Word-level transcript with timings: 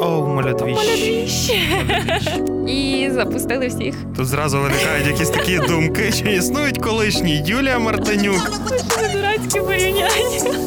Оу. 0.00 0.26
Молодвіщ. 0.26 1.50
І 2.68 3.10
запустили 3.14 3.66
всіх. 3.68 3.94
Тут 4.16 4.26
зразу 4.26 4.60
виникають 4.60 5.06
якісь 5.06 5.30
такі 5.30 5.58
думки, 5.58 6.12
чи 6.12 6.32
існують 6.32 6.78
колишні 6.78 7.42
Юлія 7.46 7.78
Мартинюк. 7.78 8.50
Це 8.88 9.08
дурацьке 9.08 9.60
порівняння. 9.60 10.58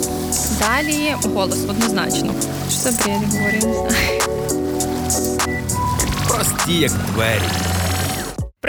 Далі 0.59 1.15
голос 1.36 1.63
однозначно. 1.70 2.33
Що 2.70 2.79
за 2.79 2.91
бред 2.91 3.17
говорю, 3.33 3.67
не 3.67 3.73
знаю. 3.73 4.21
Прості, 6.28 6.74
як 6.74 6.92
двері. 6.92 7.71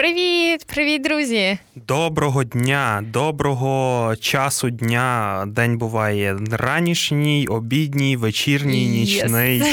Привіт, 0.07 0.65
привіт, 0.65 1.01
друзі. 1.01 1.57
Доброго 1.75 2.43
дня, 2.43 3.03
доброго 3.13 4.15
часу 4.19 4.69
дня. 4.69 5.43
День 5.47 5.77
буває 5.77 6.37
ранішній, 6.51 7.47
обідній, 7.47 8.17
вечірній, 8.17 8.87
Yes. 8.87 8.91
нічний. 8.91 9.63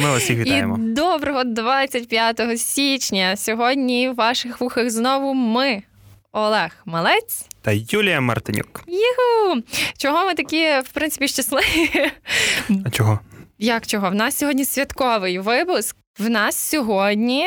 Ми 0.00 0.10
вас 0.10 0.22
всіх 0.22 0.38
вітаємо. 0.38 0.76
І 0.78 0.80
доброго 0.80 1.44
25 1.44 2.56
січня. 2.58 3.36
Сьогодні 3.36 4.08
в 4.08 4.14
ваших 4.14 4.60
вухах 4.60 4.90
знову 4.90 5.34
ми. 5.34 5.82
Олег 6.32 6.70
Малець. 6.84 7.46
Та 7.62 7.72
Юлія 7.72 8.20
Мартинюк. 8.20 8.84
Юху! 8.86 9.62
Чого 9.96 10.26
ми 10.26 10.34
такі, 10.34 10.66
в 10.84 10.88
принципі, 10.92 11.28
щасливі? 11.28 12.10
А 12.86 12.90
чого? 12.90 13.20
Як 13.58 13.86
чого? 13.86 14.10
В 14.10 14.14
нас 14.14 14.38
сьогодні 14.38 14.64
святковий 14.64 15.38
випуск. 15.38 15.96
В 16.18 16.30
нас 16.30 16.56
сьогодні. 16.56 17.46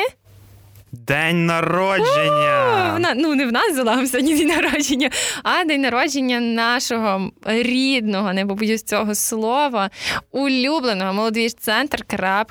День 1.06 1.46
народження! 1.46 2.98
на- 2.98 3.14
ну, 3.14 3.34
не 3.34 3.46
в 3.46 3.52
нас 3.52 3.74
залам 3.74 4.06
сьогодні 4.06 4.38
день 4.38 4.48
народження, 4.48 5.10
а 5.42 5.64
день 5.64 5.80
народження 5.80 6.40
нашого 6.40 7.30
рідного, 7.44 8.32
не 8.32 8.46
побоюсь 8.46 8.82
цього 8.82 9.14
слова, 9.14 9.90
улюбленого 10.30 11.12
молодіж 11.12 11.54
центр 11.54 12.04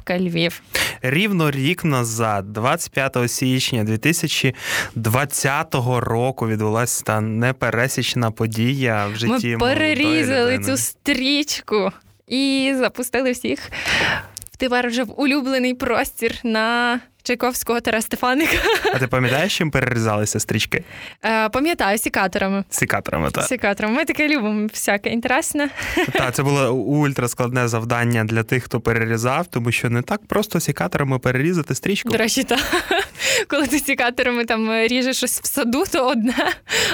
Львів. 0.09 0.61
Рівно 1.01 1.51
рік 1.51 1.83
назад, 1.83 2.53
25 2.53 3.27
січня 3.27 3.83
2020 3.83 5.75
року, 5.99 6.47
відбулася 6.47 7.03
та 7.03 7.21
непересічна 7.21 8.31
подія 8.31 9.07
в 9.07 9.15
житті. 9.15 9.47
Ми 9.47 9.57
перерізали 9.57 10.59
цю 10.59 10.77
стрічку 10.77 11.91
і 12.27 12.73
запустили 12.77 13.31
всіх 13.31 13.59
тепер 14.57 14.87
вже 14.87 15.03
в 15.03 15.21
улюблений 15.21 15.73
простір 15.73 16.35
на 16.43 16.99
Чайковського 17.23 17.81
Тараса 17.81 18.05
Стефаника. 18.05 18.57
А 18.93 18.99
ти 18.99 19.07
пам'ятаєш, 19.07 19.57
чим 19.57 19.71
перерізалися 19.71 20.39
стрічки? 20.39 20.83
Е, 21.25 21.49
Пам'ятаю, 21.49 21.97
сікаторами. 21.97 22.63
Сікаторами, 22.69 23.31
так. 23.31 23.43
Сікаторами. 23.45 23.95
Ми 23.95 24.05
таке 24.05 24.27
любимо 24.27 24.67
всяке 24.67 25.09
інтересне. 25.09 25.69
Так, 26.13 26.35
це 26.35 26.43
було 26.43 26.71
ультраскладне 26.73 27.67
завдання 27.67 28.23
для 28.23 28.43
тих, 28.43 28.63
хто 28.63 28.79
перерізав, 28.81 29.47
тому 29.47 29.71
що 29.71 29.89
не 29.89 30.01
так 30.01 30.25
просто 30.27 30.59
сікаторами 30.59 31.19
перерізати 31.19 31.75
стрічку. 31.75 32.09
До 32.09 32.17
речі, 32.17 32.43
та 32.43 32.57
коли 33.47 33.67
ти 33.67 33.79
сікаторами 33.79 34.45
там 34.45 34.71
ріжеш 34.87 35.17
щось 35.17 35.41
в 35.41 35.45
саду, 35.45 35.83
то 35.91 36.07
одне. 36.07 36.35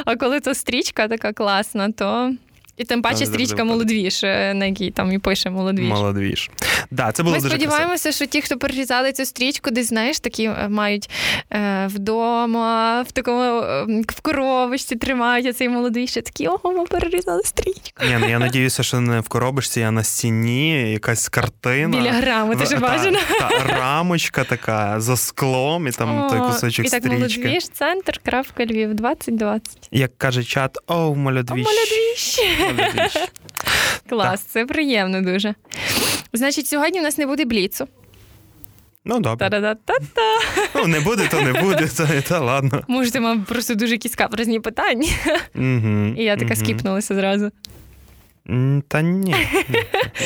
А 0.06 0.16
коли 0.16 0.40
то 0.40 0.54
стрічка 0.54 1.08
така 1.08 1.34
класна, 1.34 1.92
то. 1.92 2.34
І 2.80 2.84
тим 2.84 3.02
паче 3.02 3.26
стрічка 3.26 3.64
молодвіж, 3.64 4.24
е, 4.24 4.54
на 4.54 4.66
якій 4.66 4.92
там 4.92 5.12
і 5.12 5.20
пише 5.20 5.50
молодвіж. 5.50 5.88
Молодвіж. 5.88 6.50
Да, 6.92 7.12
це 7.12 7.24
було 7.24 7.36
Ми 7.36 7.42
дуже 7.42 7.50
красиво. 7.50 7.72
сподіваємося, 7.72 8.12
що 8.12 8.26
ті, 8.26 8.42
хто 8.42 8.58
перерізали 8.58 9.12
цю 9.12 9.26
стрічку, 9.26 9.72
десь 9.72 9.88
знаєш, 9.88 10.20
такі 10.20 10.44
е, 10.44 10.68
мають 10.70 11.10
е, 11.54 11.88
вдома, 11.88 13.02
в 13.02 13.12
такому 13.12 13.62
е, 13.62 13.86
в 14.10 14.22
коробочці 14.22 14.96
тримають 14.96 15.58
цей 15.58 15.70
молодий, 15.70 16.08
ще 16.08 16.22
такі, 16.22 16.48
ого, 16.48 16.72
ми 16.74 16.86
перерізали 16.86 17.42
стрічку. 17.44 18.06
Ні, 18.08 18.18
ну 18.20 18.30
я 18.30 18.40
надіюся, 18.40 18.84
що 18.84 19.00
не 19.00 19.20
в 19.20 19.28
коробочці, 19.28 19.82
а 19.82 19.92
на 19.92 20.04
стіні 20.04 20.92
якась 20.92 21.30
картина. 21.30 21.98
Біля 21.98 22.12
грами, 22.12 22.56
ти 22.56 22.66
ж 22.66 22.72
та- 22.72 22.78
бажано. 22.80 23.20
Та, 23.40 23.50
рамочка 23.80 24.44
така 24.44 25.00
за 25.02 25.18
склом, 25.18 25.88
і 25.88 25.92
там 25.92 26.28
той 26.30 26.40
кусочок 26.40 26.86
І 26.86 26.90
так 26.90 27.04
стрічки. 27.04 27.40
молодвіж, 27.40 27.70
центр, 27.70 28.20
крапка 28.26 28.66
Львів, 28.66 28.94
2020. 28.94 29.88
Як 29.92 30.18
каже 30.18 30.44
чат, 30.44 30.78
О, 30.88 31.16
молодвіж. 31.16 31.66
молодвіж. 31.66 32.40
Молодвіж. 32.74 33.18
Клас, 34.10 34.42
це 34.42 34.66
приємно 34.66 35.22
дуже. 35.22 35.56
Значить, 36.34 36.68
сьогодні 36.68 37.00
у 37.00 37.04
нас 37.04 37.18
не 37.18 37.26
буде 37.26 37.46
бліцу. 37.46 37.88
Ну, 39.06 39.20
добре. 39.20 39.50
Та-да-да-та-та. 39.50 40.22
Ну, 40.76 40.88
не 40.88 41.00
буде, 41.00 41.28
то 41.32 41.42
не 41.42 41.54
буде, 41.54 41.88
та, 41.88 42.22
та 42.22 42.40
ладно. 42.40 42.82
Може, 42.88 43.12
ти 43.12 43.20
мав 43.20 43.46
просто 43.46 43.76
дуже 43.76 43.92
якісь 43.94 44.16
каверзні 44.16 44.60
питання. 44.60 45.08
Угу, 45.56 46.14
І 46.18 46.24
я 46.24 46.38
така 46.38 46.56
скіпнулася 46.56 47.16
зразу. 47.16 47.52
Та 48.88 49.02
ні. 49.02 49.36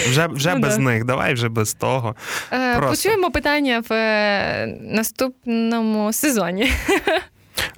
Вже, 0.10 0.28
вже 0.28 0.54
Ну, 0.56 0.60
без 0.62 0.78
да. 0.78 0.84
них, 0.84 1.06
давай 1.06 1.34
вже 1.34 1.50
без 1.50 1.74
того. 1.74 2.16
Е, 2.52 2.76
Просто. 2.78 2.90
Почуємо 2.90 3.32
питання 3.32 3.84
в 3.90 3.94
е, 3.94 4.78
наступному 4.82 6.14
сезоні. 6.14 6.72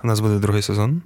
У 0.03 0.07
нас 0.07 0.19
буде 0.19 0.35
другий 0.39 0.61
сезон. 0.61 1.01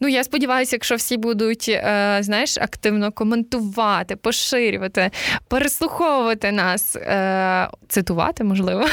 Ну, 0.00 0.08
я 0.08 0.24
сподіваюся, 0.24 0.76
якщо 0.76 0.94
всі 0.94 1.16
будуть, 1.16 1.66
е, 1.68 2.18
знаєш, 2.20 2.58
активно 2.58 3.12
коментувати, 3.12 4.16
поширювати, 4.16 5.10
переслуховувати 5.48 6.52
нас, 6.52 6.96
е, 6.96 7.68
цитувати, 7.88 8.44
можливо, 8.44 8.84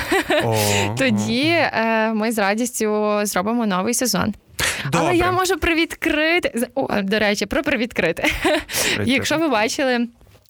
тоді 0.98 1.48
е, 1.48 2.14
ми 2.14 2.32
з 2.32 2.38
радістю 2.38 3.20
зробимо 3.24 3.66
новий 3.66 3.94
сезон. 3.94 4.34
Добре. 4.86 5.00
Але 5.00 5.16
я 5.16 5.32
можу 5.32 5.58
привідкрити. 5.58 6.68
О, 6.76 7.02
до 7.02 7.20
речі, 7.20 7.46
про 7.46 7.64
привідкрити. 7.64 8.24
Якщо 9.06 9.38
ви 9.38 9.48
бачили. 9.48 10.08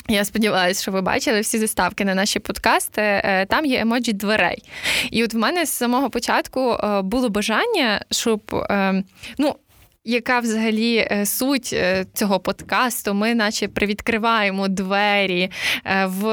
Я 0.10 0.26
сподіваюся, 0.26 0.82
що 0.82 0.92
ви 0.92 1.02
бачили 1.02 1.42
всі 1.42 1.58
заставки 1.60 2.06
на 2.06 2.16
наші 2.16 2.40
подкасти. 2.40 3.02
е, 3.02 3.46
Там 3.50 3.66
є 3.66 3.80
емоджі 3.80 4.14
дверей. 4.14 4.64
І 5.12 5.24
от 5.24 5.34
в 5.34 5.38
мене 5.38 5.66
з 5.66 5.70
самого 5.72 6.10
початку 6.10 6.72
е, 6.74 7.02
було 7.02 7.30
бажання, 7.30 8.06
щоб 8.12 8.42
е, 8.70 9.04
ну. 9.38 9.56
Яка 10.08 10.40
взагалі 10.40 11.08
е, 11.12 11.26
суть 11.26 11.70
е, 11.74 12.06
цього 12.14 12.40
подкасту? 12.40 13.14
Ми, 13.14 13.36
наче, 13.36 13.68
привідкриваємо 13.68 14.68
двері 14.68 15.50
е, 15.86 16.06
в 16.06 16.26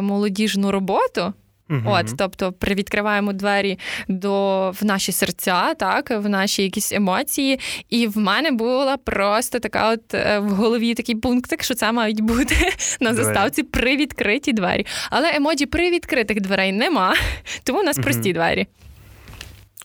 молодіжну 0.00 0.70
роботу. 0.70 1.32
Мгм. 1.68 1.86
От, 1.86 2.06
тобто, 2.18 2.52
привідкриваємо 2.52 3.32
двері 3.32 3.78
до 4.08 4.70
в 4.80 4.84
наші 4.84 5.12
серця, 5.12 5.74
так, 5.74 6.10
в 6.10 6.28
наші 6.28 6.62
якісь 6.62 6.92
емоції. 6.92 7.60
І 7.90 8.06
в 8.06 8.18
мене 8.18 8.50
була 8.50 8.96
просто 8.96 9.58
така, 9.58 9.92
от 9.92 10.14
в 10.38 10.48
голові 10.48 10.94
такий 10.94 11.14
пунктик, 11.14 11.62
що 11.62 11.74
це 11.74 11.92
мають 11.92 12.20
бути 12.20 12.56
на 13.00 13.14
заставці 13.14 13.62
привідкриті 13.62 14.52
двері. 14.52 14.86
Але 15.10 15.36
емоджі 15.36 15.66
привідкритих 15.66 16.40
дверей 16.40 16.72
нема, 16.72 17.14
тому 17.64 17.80
у 17.80 17.82
нас 17.82 17.96
Мгм. 17.96 18.04
прості 18.04 18.32
двері. 18.32 18.66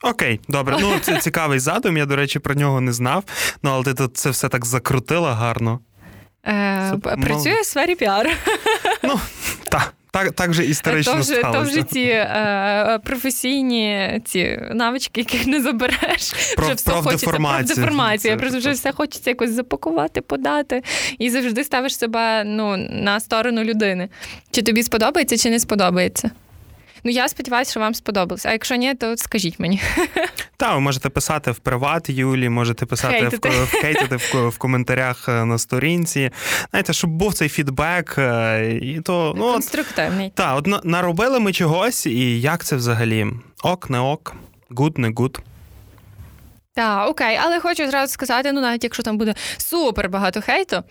Окей, 0.06 0.40
добре. 0.48 0.78
Ну 0.82 1.00
це 1.02 1.18
цікавий 1.22 1.60
задум. 1.60 1.98
Я, 1.98 2.06
до 2.06 2.16
речі, 2.16 2.40
про 2.40 2.56
нього 2.56 2.82
не 2.82 2.94
знав. 2.94 3.24
Ну, 3.64 3.72
але 3.72 3.84
ти 3.84 3.94
тут 3.94 4.18
це 4.18 4.30
все 4.30 4.50
так 4.50 4.66
закрутила 4.66 5.34
гарно. 5.34 5.80
Е, 6.48 6.92
Це 6.92 7.10
мало. 7.10 7.22
працює 7.22 7.62
в 7.62 7.66
сфері 7.66 7.96
піару. 7.96 8.30
Ну, 9.04 9.20
так, 9.72 9.94
так, 10.12 10.32
так 10.32 10.54
же 10.54 10.66
історично 10.66 11.14
То 11.14 11.20
вже, 11.20 11.42
то 11.42 11.62
вже 11.62 11.84
ці 11.84 12.02
е, 12.02 13.00
професійні 13.04 14.22
ці 14.26 14.60
навички, 14.74 15.22
яких 15.22 15.48
не 15.48 15.62
забереш. 15.62 16.34
Про- 16.56 16.66
вже 16.66 16.74
все 16.74 16.92
хочеться 16.92 17.26
деформацію. 17.64 18.34
Про 18.34 18.40
Просто 18.40 18.58
вже 18.58 18.72
все 18.72 18.92
хочеться 18.92 19.30
якось 19.30 19.52
запакувати, 19.52 20.22
подати. 20.22 20.84
І 21.20 21.30
завжди 21.30 21.64
ставиш 21.64 21.98
себе 21.98 22.44
ну, 22.44 22.78
на 22.78 23.20
сторону 23.20 23.64
людини. 23.64 24.10
Чи 24.52 24.62
тобі 24.62 24.84
сподобається, 24.84 25.38
чи 25.38 25.50
не 25.50 25.60
сподобається. 25.60 26.32
Ну, 27.06 27.12
я 27.12 27.28
сподіваюся, 27.28 27.72
що 27.72 27.80
вам 27.80 27.94
сподобалось. 27.94 28.46
А 28.46 28.52
якщо 28.52 28.76
ні, 28.76 28.96
то 28.96 29.18
скажіть 29.18 29.60
мені. 29.60 29.82
Та, 30.58 30.74
ви 30.74 30.80
можете 30.80 31.10
писати 31.10 31.52
в 31.52 31.60
приват 31.60 32.10
Юлі, 32.10 32.50
можете 32.50 32.86
писати 32.86 33.20
Хейтити. 33.20 33.50
в, 33.50 33.64
в 33.64 33.72
хейтити 33.72 34.16
в, 34.16 34.48
в 34.50 34.58
коментарях 34.58 35.30
е, 35.30 35.46
на 35.46 35.58
сторінці. 35.58 36.32
Знаєте, 36.70 36.94
щоб 36.94 37.10
був 37.10 37.34
цей 37.34 37.50
feedback, 37.50 38.16
е, 38.18 38.80
і 38.82 39.02
то 39.02 39.34
ну 39.38 39.54
Конструктивний. 39.54 40.32
та, 40.36 40.56
от 40.56 40.86
наробили 40.86 41.40
ми 41.40 41.54
чогось, 41.54 42.06
і 42.06 42.42
як 42.42 42.64
це 42.64 42.76
взагалі? 42.76 43.28
Ок, 43.64 43.90
не 43.90 44.00
ок, 44.00 44.36
good, 44.70 44.98
не 44.98 45.14
good. 45.16 45.40
Так, 46.76 47.10
окей, 47.10 47.40
але 47.44 47.60
хочу 47.60 47.88
зразу 47.88 48.14
сказати: 48.14 48.52
ну, 48.52 48.62
навіть 48.62 48.84
якщо 48.84 49.04
там 49.04 49.18
буде 49.18 49.34
супер 49.58 50.10
багато 50.10 50.42
хейту, 50.42 50.84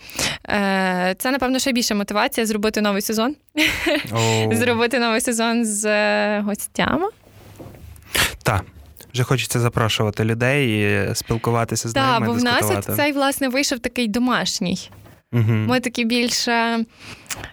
е, 0.49 1.15
це, 1.19 1.31
напевно, 1.31 1.59
ще 1.59 1.73
більша 1.73 1.95
мотивація 1.95 2.47
зробити 2.47 2.81
новий 2.81 3.03
сезон. 3.03 3.37
Оу. 4.13 4.55
Зробити 4.57 4.99
новий 4.99 5.21
сезон 5.21 5.65
з 5.65 5.85
е, 5.85 6.41
гостями. 6.41 7.09
Та. 8.43 8.61
Вже 9.15 9.25
хочеться 9.25 9.61
запрошувати 9.61 10.25
людей 10.25 10.83
і 11.11 11.15
спілкуватися 11.15 11.89
з 11.89 11.93
Так, 11.93 12.21
ними. 12.21 12.27
бо 12.27 12.33
в 12.39 12.45
нас 12.45 12.71
от 12.71 12.97
цей 12.97 13.13
власне 13.13 13.49
вийшов 13.49 13.79
такий 13.79 14.09
домашній. 14.09 14.91
Мгм. 15.33 15.67
Ми 15.67 15.81
такі 15.81 16.05
більше 16.05 16.85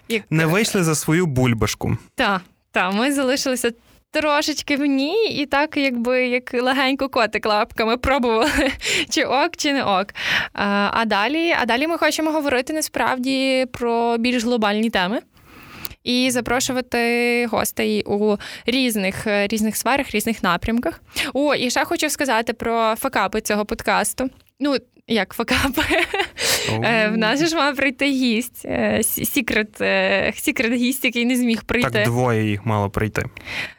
як 0.08 0.22
Не 0.30 0.46
вийшли 0.46 0.84
за 0.84 0.94
свою 0.94 1.26
бульбашку. 1.26 1.96
та, 2.14 2.40
та, 2.72 2.90
ми 2.90 3.12
залишилися 3.12 3.70
трошечки 4.12 4.76
в 4.76 4.84
ній, 4.86 5.26
і 5.26 5.46
так, 5.46 5.76
якби 5.76 6.28
як 6.28 6.54
легенько 6.54 7.08
котик 7.08 7.46
лапками 7.46 7.96
пробували, 7.96 8.72
чи 9.10 9.24
ок, 9.24 9.56
чи 9.56 9.72
не 9.72 9.84
ок. 9.84 10.06
А, 10.52 11.04
далі, 11.06 11.54
а 11.60 11.66
далі 11.66 11.86
ми 11.86 11.98
хочемо 11.98 12.30
говорити 12.30 12.72
насправді 12.72 13.66
про 13.72 14.18
більш 14.18 14.44
глобальні 14.44 14.90
теми. 14.90 15.20
і 16.04 16.30
запрошувати 16.30 17.46
гостей 17.46 18.02
у 18.06 18.36
різних 18.66 19.26
різних 19.26 19.76
сферах, 19.76 20.10
різних 20.10 20.42
напрямках. 20.42 21.00
О, 21.34 21.54
і 21.54 21.70
ще 21.70 21.84
хочу 21.84 22.10
сказати 22.10 22.52
про 22.52 22.94
факапи 22.98 23.40
цього 23.40 23.64
подкасту. 23.64 24.30
Ну, 24.60 24.76
як 25.12 25.34
факапи. 25.34 25.82
Oh. 26.70 27.12
В 27.12 27.16
нас 27.16 27.48
ж 27.48 27.56
мав 27.56 27.76
прийти 27.76 28.06
гість, 28.06 28.66
сікрет, 29.02 29.82
сікрет 30.36 30.72
гість, 30.72 31.04
який 31.04 31.24
не 31.24 31.36
зміг 31.36 31.64
прийти. 31.64 31.90
Так 31.90 32.04
двоє 32.04 32.50
їх 32.50 32.66
мало 32.66 32.90
прийти. 32.90 33.22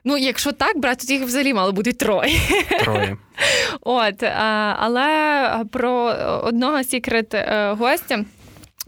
Ну, 0.04 0.18
якщо 0.18 0.52
так, 0.52 0.78
брат, 0.78 1.06
то 1.08 1.14
їх 1.14 1.24
взагалі 1.24 1.54
мало 1.54 1.72
бути 1.72 1.94
троє. 1.94 2.40
Троє. 2.80 3.18
От, 3.82 4.24
Але 4.80 5.66
про 5.72 5.92
одного 6.44 6.84
сікрет 6.84 7.36
гостя, 7.78 8.26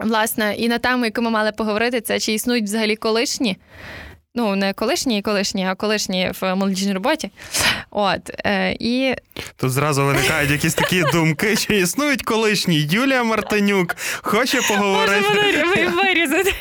власне, 0.00 0.54
і 0.58 0.68
на 0.68 0.78
тему, 0.78 1.04
яку 1.04 1.22
ми 1.22 1.30
мали 1.30 1.52
поговорити, 1.52 2.00
це 2.00 2.20
чи 2.20 2.32
існують 2.32 2.64
взагалі 2.64 2.96
колишні. 2.96 3.56
Ну, 4.36 4.56
не 4.56 4.72
колишні 4.72 5.18
і 5.18 5.22
колишні, 5.22 5.66
а 5.66 5.74
колишні 5.74 6.32
в 6.40 6.54
молодіжній 6.54 6.92
роботі. 6.92 7.30
От, 7.90 8.30
е, 8.44 8.76
і... 8.80 9.14
Тут 9.56 9.70
зразу 9.70 10.04
виникають 10.04 10.50
якісь 10.50 10.74
такі 10.74 11.04
думки, 11.12 11.56
чи 11.56 11.76
існують 11.76 12.22
колишні. 12.22 12.88
Юлія 12.90 13.24
Мартинюк 13.24 13.96
хоче 14.22 14.62
поговорити. 14.62 15.24
Може 15.66 15.88
вирізати 15.88 16.52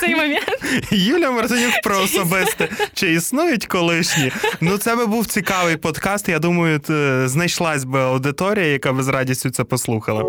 цей 0.00 0.14
момент. 0.14 0.58
Юлія 0.90 1.30
Мартинюк 1.30 1.72
про 1.82 1.98
особисте. 1.98 2.68
Чи 2.94 3.12
існують 3.12 3.66
колишні? 3.66 4.32
Ну, 4.60 4.78
це 4.78 4.96
би 4.96 5.06
був 5.06 5.26
цікавий 5.26 5.76
подкаст. 5.76 6.28
Я 6.28 6.38
думаю, 6.38 6.80
знайшлась 7.28 7.84
би 7.84 8.00
аудиторія, 8.00 8.66
яка 8.66 8.92
би 8.92 9.02
з 9.02 9.08
радістю 9.08 9.50
це 9.50 9.64
послухала. 9.64 10.22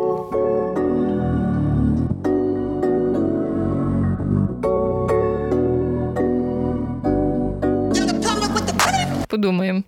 Подумаємо. 9.33 9.83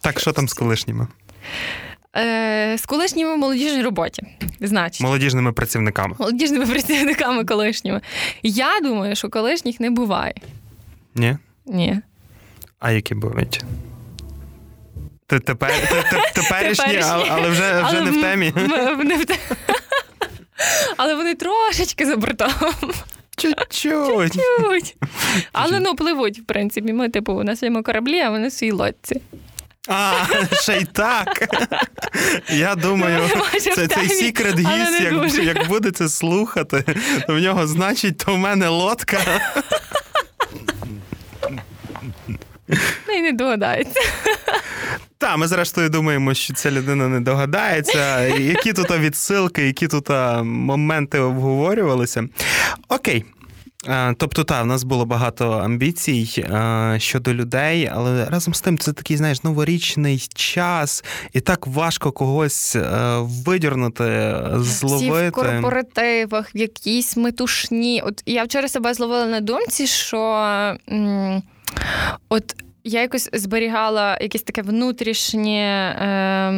Так, 0.00 0.20
що 0.20 0.32
там 0.32 0.48
з 0.48 0.52
колишніми? 0.54 1.06
Е, 2.16 2.76
З 2.78 2.86
колишніми 2.86 3.34
в 3.34 3.38
молодіжній 3.38 3.82
роботі. 3.82 4.22
Значить. 4.60 5.00
Молодіжними 5.00 5.52
працівниками. 5.52 6.14
Молодіжними 6.18 6.66
працівниками 6.72 7.44
колишніми. 7.44 8.00
Я 8.42 8.80
думаю, 8.82 9.16
що 9.16 9.28
колишніх 9.28 9.80
не 9.80 9.90
буває. 9.90 10.34
Ні? 11.14 11.36
Ні. 11.66 12.00
А 12.78 12.90
які 12.90 13.14
бувають? 13.14 13.64
Тепер, 15.26 15.72
теперішні, 16.34 17.00
але 17.30 17.48
вже 17.48 17.82
вже 17.82 18.00
не 18.00 18.10
в 18.10 18.20
темі. 18.22 18.52
Але 20.96 21.14
вони 21.14 21.34
трошечки 21.34 22.06
за 22.06 22.16
бортом. 22.16 22.50
Чуть-чуть. 23.36 24.32
Чуть-чуть. 24.32 24.96
Але 25.52 25.80
ну 25.80 25.94
пливуть, 25.94 26.38
в 26.38 26.44
принципі. 26.44 26.92
Ми, 26.92 27.08
типу, 27.08 27.44
на 27.44 27.56
своєму 27.56 27.82
кораблі, 27.82 28.20
а 28.20 28.30
вони 28.30 28.48
в 28.48 28.52
своїй 28.52 28.72
лодці. 28.72 29.20
А, 29.88 30.12
ще 30.52 30.76
й 30.76 30.84
так. 30.84 31.58
Я 32.50 32.74
думаю, 32.74 33.20
це 33.60 33.88
цей 33.88 34.08
секрет 34.08 34.58
гість, 34.58 35.00
як, 35.00 35.34
як 35.34 35.68
буде 35.68 35.90
це 35.90 36.08
слухати, 36.08 36.84
то 37.26 37.34
в 37.34 37.38
нього 37.38 37.66
значить, 37.66 38.18
то 38.18 38.34
в 38.34 38.38
мене 38.38 38.68
лодка. 38.68 39.18
Ну 43.08 43.14
і 43.16 43.22
не 43.22 43.32
догадається. 43.32 44.00
Так, 45.26 45.38
ми 45.38 45.48
зрештою 45.48 45.88
думаємо, 45.88 46.34
що 46.34 46.54
ця 46.54 46.70
людина 46.70 47.08
не 47.08 47.20
догадається. 47.20 48.20
Які 48.26 48.72
тут 48.72 48.90
відсилки, 48.90 49.66
які 49.66 49.88
тут 49.88 50.08
моменти 50.44 51.18
обговорювалися. 51.18 52.28
Окей. 52.88 53.24
Тобто, 54.16 54.44
так, 54.44 54.64
в 54.64 54.66
нас 54.66 54.84
було 54.84 55.06
багато 55.06 55.50
амбіцій 55.50 56.44
щодо 56.98 57.34
людей, 57.34 57.90
але 57.94 58.24
разом 58.24 58.54
з 58.54 58.60
тим 58.60 58.78
це 58.78 58.92
такий, 58.92 59.16
знаєш, 59.16 59.44
новорічний 59.44 60.28
час, 60.34 61.04
і 61.32 61.40
так 61.40 61.66
важко 61.66 62.12
когось 62.12 62.76
видірнути, 63.20 64.36
зловити. 64.54 65.10
Всі 65.12 65.28
в 65.28 65.32
корпоративах, 65.32 66.54
в 66.54 66.56
якійсь 66.56 67.16
метушні. 67.16 68.02
От 68.04 68.22
я 68.26 68.44
вчора 68.44 68.68
себе 68.68 68.94
зловила 68.94 69.26
на 69.26 69.40
думці, 69.40 69.86
що 69.86 70.18
от 72.28 72.56
я 72.86 73.00
якось 73.00 73.30
зберігала 73.32 74.18
якесь 74.20 74.42
таке 74.42 74.62
внутрішнє. 74.62 75.60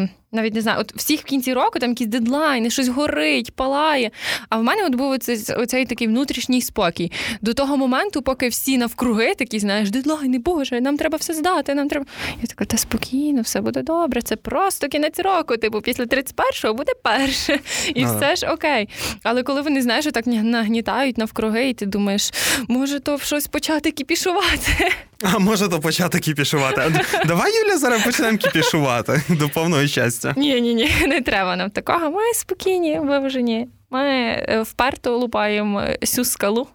Е, 0.03 0.09
навіть 0.33 0.55
не 0.55 0.61
знаю, 0.61 0.81
от 0.81 0.97
всіх 0.97 1.21
в 1.21 1.25
кінці 1.25 1.53
року 1.53 1.79
там 1.79 1.91
якісь 1.91 2.07
дедлайни, 2.07 2.71
щось 2.71 2.89
горить, 2.89 3.53
палає. 3.55 4.11
А 4.49 4.57
в 4.57 4.63
мене 4.63 4.85
от 4.85 4.95
був 4.95 5.11
оцей, 5.11 5.39
оцей 5.57 5.87
такий 5.87 6.07
внутрішній 6.07 6.63
спокій. 6.63 7.13
До 7.41 7.55
того 7.55 7.77
моменту, 7.77 8.23
поки 8.23 8.49
всі 8.49 8.79
навкруги 8.79 9.35
такі, 9.35 9.59
знаєш, 9.59 9.91
дедлайни, 9.91 10.39
боже, 10.39 10.81
нам 10.81 10.97
треба 10.97 11.19
все 11.19 11.35
здати. 11.35 11.75
нам 11.75 11.89
треба... 11.89 12.07
Я 12.41 12.47
така, 12.47 12.65
та 12.65 12.77
спокійно, 12.77 13.43
все 13.43 13.61
буде 13.61 13.83
добре. 13.83 14.23
Це 14.23 14.37
просто 14.37 14.89
кінець 14.89 15.19
року. 15.19 15.57
Типу, 15.57 15.81
після 15.81 16.05
31-го 16.05 16.75
буде 16.75 16.93
перше. 17.03 17.61
І 17.95 18.05
ага. 18.05 18.17
все 18.17 18.37
ж 18.37 18.53
окей. 18.53 18.89
Але 19.23 19.43
коли 19.43 19.63
вони 19.63 19.83
знаєш, 19.83 20.05
так 20.05 20.27
нагнітають 20.27 21.19
навкруги, 21.19 21.69
і 21.69 21.75
ти 21.75 21.87
думаєш, 21.87 22.31
може 22.69 23.01
то 23.01 23.19
щось 23.19 23.47
почати 23.47 23.91
кіпішувати. 23.91 24.93
А 25.23 25.39
може 25.39 25.69
то 25.69 25.81
почати 25.81 26.19
кіпішувати. 26.19 27.05
Давай, 27.27 27.53
Юля, 27.57 27.79
зараз 27.79 28.05
почнемо 28.05 28.39
кіпішувати 28.39 29.23
до 29.29 29.49
повного 29.49 29.87
щастя. 29.87 30.18
Ні, 30.37 30.61
ні, 30.61 30.75
ні, 30.75 30.91
не 31.07 31.21
треба 31.21 31.57
нам 31.57 31.71
такого. 31.71 32.11
Ми 32.11 32.35
спокійні, 32.35 32.99
виважені. 32.99 33.69
Ми 33.91 34.03
е, 34.03 34.63
вперто 34.63 35.19
лупаємо 35.19 35.83
цю 36.03 36.25
скалу. 36.25 36.67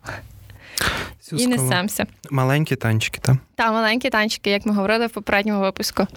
Цю 1.22 1.36
і 1.36 1.48
несемося. 1.48 2.06
Маленькі 2.32 2.76
танчики, 2.76 3.20
так? 3.22 3.36
Так, 3.56 3.72
маленькі 3.72 4.10
танчики, 4.10 4.50
як 4.50 4.66
ми 4.66 4.74
говорили 4.74 5.08
в 5.08 5.10
попередньому 5.10 5.62
випуску. 5.62 6.08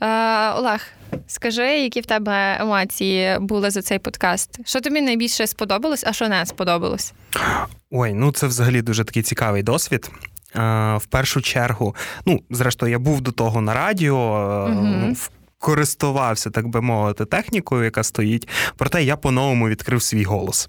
Е, 0.00 0.50
Олег, 0.50 0.86
скажи, 1.26 1.66
які 1.66 2.00
в 2.00 2.06
тебе 2.06 2.56
емоції 2.60 3.38
були 3.40 3.70
за 3.70 3.82
цей 3.82 3.98
подкаст? 3.98 4.68
Що 4.68 4.80
тобі 4.80 5.00
найбільше 5.00 5.46
сподобалось, 5.46 6.04
а 6.06 6.12
що 6.12 6.28
не 6.28 6.46
сподобалось? 6.46 7.12
Ой, 7.90 8.14
ну 8.14 8.32
це 8.32 8.46
взагалі 8.46 8.82
дуже 8.82 9.04
такий 9.04 9.22
цікавий 9.22 9.62
досвід. 9.62 10.10
В 10.96 11.06
першу 11.10 11.40
чергу, 11.40 11.94
ну, 12.26 12.40
зрештою, 12.50 12.92
я 12.92 12.98
був 12.98 13.20
до 13.20 13.32
того 13.32 13.60
на 13.60 13.74
радіо. 13.74 14.16
Угу 14.70 15.14
користувався, 15.58 16.50
так 16.50 16.68
би 16.68 16.80
мовити, 16.80 17.24
технікою, 17.24 17.84
яка 17.84 18.02
стоїть, 18.02 18.48
проте 18.76 19.04
я 19.04 19.16
по-новому 19.16 19.68
відкрив 19.68 20.02
свій 20.02 20.24
голос. 20.24 20.68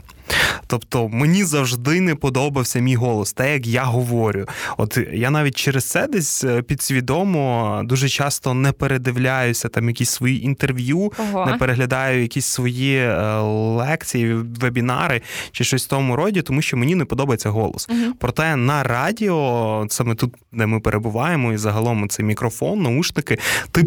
Тобто 0.68 1.09
мені 1.09 1.44
завжди 1.44 2.01
не 2.01 2.15
подобався 2.15 2.80
мій 2.80 2.95
голос, 2.95 3.33
те, 3.33 3.53
як 3.53 3.68
я 3.68 3.83
говорю. 3.83 4.45
От 4.77 5.00
я 5.13 5.30
навіть 5.30 5.56
через 5.56 5.86
це 5.86 6.07
десь 6.07 6.44
е, 6.44 6.62
підсвідомо 6.62 7.81
дуже 7.86 8.09
часто 8.09 8.53
не 8.53 8.71
передивляюся 8.71 9.69
там 9.69 9.88
якісь 9.88 10.10
свої 10.10 10.46
інтерв'ю, 10.46 11.12
Ого. 11.17 11.46
не 11.46 11.53
переглядаю 11.53 12.22
якісь 12.22 12.46
свої 12.46 12.98
е, 12.98 13.39
лекції, 13.75 14.34
вебінари 14.34 15.22
чи 15.51 15.63
щось 15.63 15.86
в 15.86 15.88
тому 15.88 16.15
роді, 16.15 16.41
тому 16.41 16.62
що 16.62 16.77
мені 16.77 16.96
не 16.96 17.05
подобається 17.05 17.50
голос. 17.50 17.89
Угу. 17.89 18.13
Проте 18.19 18.55
на 18.55 18.84
радіо, 18.84 19.86
саме 19.89 20.15
тут, 20.15 20.34
де 20.51 20.65
ми 20.65 20.79
перебуваємо, 20.79 21.53
і 21.53 21.58
загалом 21.58 22.10
це 22.10 22.24
мікрофон, 22.24 22.81
наушники, 22.81 23.38
ти 23.72 23.86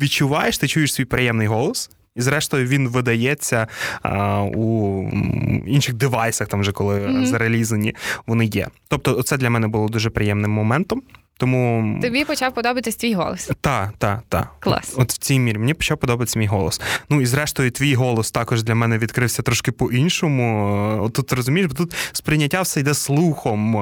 відчуваєш, 0.00 0.58
ти 0.58 0.68
чуєш 0.68 0.94
свій 0.94 1.04
приємний 1.04 1.46
голос. 1.46 1.90
І, 2.16 2.20
зрештою, 2.20 2.66
він 2.66 2.88
видається 2.88 3.66
а, 4.02 4.42
у 4.42 5.02
інших 5.66 5.94
девайсах, 5.94 6.48
там 6.48 6.60
вже 6.60 6.72
коли 6.72 7.00
mm-hmm. 7.00 7.26
зарелізані 7.26 7.94
вони 8.26 8.44
є. 8.44 8.68
Тобто, 8.88 9.22
це 9.22 9.36
для 9.36 9.50
мене 9.50 9.68
було 9.68 9.88
дуже 9.88 10.10
приємним 10.10 10.50
моментом. 10.50 11.02
Тому 11.42 11.98
тобі 12.02 12.24
почав 12.24 12.54
подобатись 12.54 12.96
твій 12.96 13.14
голос. 13.14 13.50
Так, 13.60 13.92
так, 13.98 14.20
так. 14.28 14.48
Клас. 14.60 14.94
От 14.96 15.12
в 15.12 15.18
цій 15.18 15.38
мірі 15.38 15.58
мені 15.58 15.74
почав 15.74 15.98
подобатися 15.98 16.38
мій 16.38 16.46
голос. 16.46 16.80
Ну 17.08 17.20
і 17.20 17.26
зрештою, 17.26 17.70
твій 17.70 17.94
голос 17.94 18.30
також 18.30 18.62
для 18.62 18.74
мене 18.74 18.98
відкрився 18.98 19.42
трошки 19.42 19.72
по-іншому. 19.72 20.98
От 21.02 21.12
Тут 21.12 21.32
розумієш, 21.32 21.68
бо 21.68 21.74
тут 21.74 21.94
сприйняття 22.12 22.62
все 22.62 22.80
йде 22.80 22.94
слухом. 22.94 23.72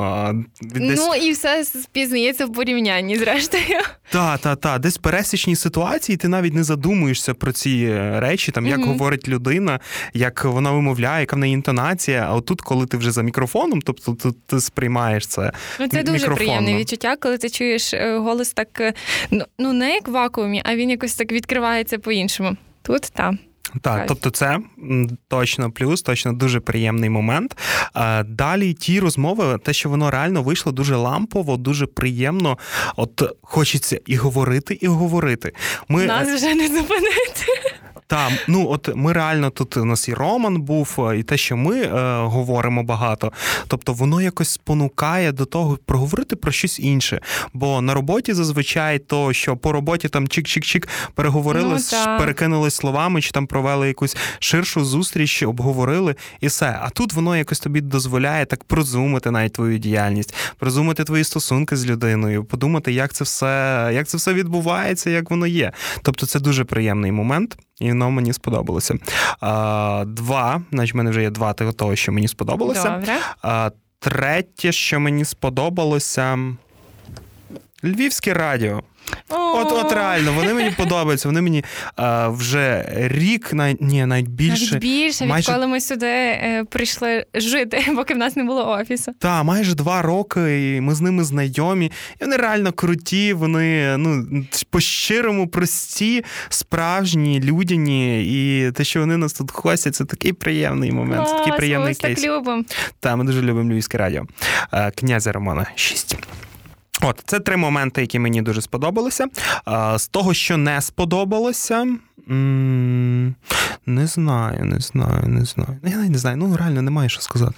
Десь... 0.62 1.00
Ну 1.00 1.14
і 1.14 1.32
все 1.32 1.64
спізнається 1.64 2.46
в 2.46 2.52
порівнянні, 2.52 3.18
зрештою. 3.18 3.64
Так, 4.10 4.40
так, 4.40 4.60
так. 4.60 4.80
Десь 4.80 4.98
пересічні 4.98 5.56
ситуації 5.56 6.16
ти 6.16 6.28
навіть 6.28 6.54
не 6.54 6.64
задумуєшся 6.64 7.34
про 7.34 7.52
ці 7.52 7.94
речі, 7.98 8.52
там 8.52 8.66
як 8.66 8.80
mm-hmm. 8.80 8.86
говорить 8.86 9.28
людина, 9.28 9.80
як 10.14 10.44
вона 10.44 10.70
вимовляє, 10.70 11.20
яка 11.20 11.36
в 11.36 11.38
неї 11.38 11.54
інтонація. 11.54 12.26
А 12.30 12.34
отут, 12.34 12.60
коли 12.60 12.86
ти 12.86 12.96
вже 12.96 13.10
за 13.10 13.22
мікрофоном, 13.22 13.82
тобто 13.82 14.14
ти, 14.14 14.28
ти 14.46 14.60
сприймаєш 14.60 15.26
це. 15.26 15.52
Ну 15.80 15.88
це 15.88 16.02
дуже 16.02 16.28
приємне 16.28 16.76
відчуття, 16.76 17.16
коли 17.20 17.38
ти 17.38 17.49
чуєш 17.50 17.94
е, 17.94 18.18
голос 18.18 18.52
так, 18.52 18.80
е, 18.80 18.92
ну, 19.30 19.44
ну 19.58 19.72
не 19.72 19.94
як 19.94 20.08
в 20.08 20.10
вакуумі, 20.10 20.62
а 20.64 20.76
він 20.76 20.90
якось 20.90 21.14
так 21.14 21.32
відкривається 21.32 21.98
по-іншому. 21.98 22.56
Тут 22.82 23.02
так. 23.02 23.34
Так, 23.82 24.06
тобто 24.08 24.30
це 24.30 24.58
точно 25.28 25.70
плюс, 25.70 26.02
точно 26.02 26.32
дуже 26.32 26.60
приємний 26.60 27.10
момент. 27.10 27.56
Далі 28.26 28.74
ті 28.74 29.00
розмови, 29.00 29.58
те, 29.64 29.72
що 29.72 29.88
воно 29.88 30.10
реально 30.10 30.42
вийшло 30.42 30.72
дуже 30.72 30.96
лампово, 30.96 31.56
дуже 31.56 31.86
приємно. 31.86 32.58
От 32.96 33.36
хочеться 33.42 34.00
і 34.06 34.16
говорити, 34.16 34.78
і 34.80 34.86
говорити. 34.86 35.52
Ми... 35.88 36.06
Нас 36.06 36.28
вже 36.28 36.54
не 36.54 36.68
зупинити. 36.68 37.46
Так, 38.10 38.32
ну 38.48 38.70
от 38.70 38.90
ми 38.94 39.12
реально 39.12 39.50
тут 39.50 39.76
у 39.76 39.84
нас 39.84 40.08
і 40.08 40.14
Роман 40.14 40.62
був, 40.62 40.96
е, 40.98 41.18
і 41.18 41.22
те, 41.22 41.36
що 41.36 41.56
ми 41.56 41.80
е, 41.82 41.88
говоримо 42.22 42.82
багато. 42.82 43.32
Тобто 43.68 43.92
воно 43.92 44.22
якось 44.22 44.48
спонукає 44.48 45.32
до 45.32 45.44
того 45.44 45.78
проговорити 45.86 46.36
про 46.36 46.52
щось 46.52 46.80
інше. 46.80 47.20
Бо 47.52 47.80
на 47.80 47.94
роботі 47.94 48.32
зазвичай 48.32 48.98
то, 48.98 49.32
що 49.32 49.56
по 49.56 49.72
роботі 49.72 50.08
там 50.08 50.24
чик-чик-чик 50.24 50.88
переговорили, 51.14 51.78
ну, 51.92 52.18
перекинулись 52.18 52.74
словами, 52.74 53.20
чи 53.20 53.30
там 53.30 53.46
провели 53.46 53.88
якусь 53.88 54.16
ширшу 54.38 54.84
зустріч, 54.84 55.42
обговорили 55.42 56.14
і 56.40 56.46
все. 56.46 56.78
А 56.82 56.90
тут 56.90 57.12
воно 57.12 57.36
якось 57.36 57.60
тобі 57.60 57.80
дозволяє 57.80 58.46
так 58.46 58.64
прозумити 58.64 59.30
навіть 59.30 59.52
твою 59.52 59.78
діяльність, 59.78 60.34
прозумити 60.58 61.04
твої 61.04 61.24
стосунки 61.24 61.76
з 61.76 61.86
людиною, 61.86 62.44
подумати, 62.44 62.92
як 62.92 63.12
це 63.12 63.24
все, 63.24 63.90
як 63.94 64.08
це 64.08 64.16
все 64.16 64.34
відбувається, 64.34 65.10
як 65.10 65.30
воно 65.30 65.46
є. 65.46 65.72
Тобто, 66.02 66.26
це 66.26 66.40
дуже 66.40 66.64
приємний 66.64 67.12
момент 67.12 67.56
і 67.80 67.92
воно 68.00 68.10
мені 68.10 68.32
сподобалося. 68.32 68.94
А, 69.40 70.04
Два, 70.06 70.62
значить, 70.72 70.94
в 70.94 70.96
мене 70.96 71.10
вже 71.10 71.22
є 71.22 71.30
два 71.30 71.52
того, 71.52 71.96
що 71.96 72.12
мені 72.12 72.28
сподобалося. 72.28 72.90
Добре. 72.90 73.16
А, 73.42 73.70
Третє, 73.98 74.72
що 74.72 75.00
мені 75.00 75.24
сподобалося. 75.24 76.38
Львівське 77.84 78.34
радіо. 78.34 78.82
От 79.28 79.72
от 79.72 79.92
реально, 79.92 80.32
вони 80.32 80.54
мені 80.54 80.70
подобаються. 80.70 81.28
Вони 81.28 81.40
мені 81.40 81.64
а, 81.96 82.28
вже 82.28 82.84
рік, 82.96 83.52
навіть 83.52 83.80
ні, 83.80 84.06
навіть 84.06 84.28
більше. 84.28 84.74
Навіть 84.74 84.82
більше, 84.82 85.26
майже... 85.26 85.52
відколи 85.52 85.66
ми 85.66 85.80
сюди 85.80 86.06
е, 86.06 86.64
прийшли 86.70 87.26
жити, 87.34 87.84
поки 87.96 88.14
в 88.14 88.16
нас 88.16 88.36
не 88.36 88.44
було 88.44 88.68
офісу. 88.68 89.12
Так, 89.18 89.44
майже 89.44 89.74
два 89.74 90.02
роки, 90.02 90.76
і 90.76 90.80
ми 90.80 90.94
з 90.94 91.00
ними 91.00 91.24
знайомі. 91.24 91.92
І 92.20 92.24
вони 92.24 92.36
реально 92.36 92.72
круті, 92.72 93.32
вони 93.32 93.96
ну, 93.96 94.26
по-щирому 94.70 95.48
прості, 95.48 96.24
справжні, 96.48 97.40
людяні. 97.40 98.24
І 98.24 98.70
те, 98.70 98.84
що 98.84 99.00
вони 99.00 99.16
нас 99.16 99.32
тут 99.32 99.50
гостять, 99.54 99.94
це 99.94 100.04
такий 100.04 100.32
приємний 100.32 100.92
момент. 100.92 101.28
Клас, 101.28 101.38
такий 101.38 101.56
приємний 101.56 101.94
кейс. 101.94 102.20
так 102.20 102.30
любимо. 102.30 102.64
Так, 103.00 103.16
ми 103.16 103.24
дуже 103.24 103.42
любимо 103.42 103.72
Львівське 103.72 103.98
радіо. 103.98 104.24
Князя 104.94 105.32
Романа 105.32 105.66
6. 105.74 106.16
От 107.02 107.22
це 107.26 107.40
три 107.40 107.56
моменти, 107.56 108.00
які 108.00 108.18
мені 108.18 108.42
дуже 108.42 108.62
сподобалися. 108.62 109.26
З 109.96 110.08
того, 110.08 110.34
що 110.34 110.56
не 110.56 110.80
сподобалося, 110.80 111.86
не 113.86 114.06
знаю, 114.06 114.64
не 114.64 114.80
знаю, 114.80 115.28
не 115.28 115.44
знаю. 115.44 115.78
Я 115.84 115.96
не 115.96 116.18
знаю. 116.18 116.36
Ну 116.36 116.56
реально 116.56 116.82
немає 116.82 117.08
що 117.08 117.20
сказати. 117.20 117.56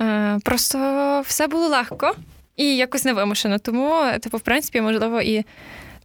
Е, 0.00 0.38
просто 0.44 0.78
все 1.26 1.46
було 1.46 1.68
легко 1.68 2.14
і 2.56 2.76
якось 2.76 3.04
невимушено. 3.04 3.58
Тому, 3.58 4.02
типу, 4.20 4.36
в 4.36 4.40
принципі, 4.40 4.80
можливо, 4.80 5.20
і 5.20 5.44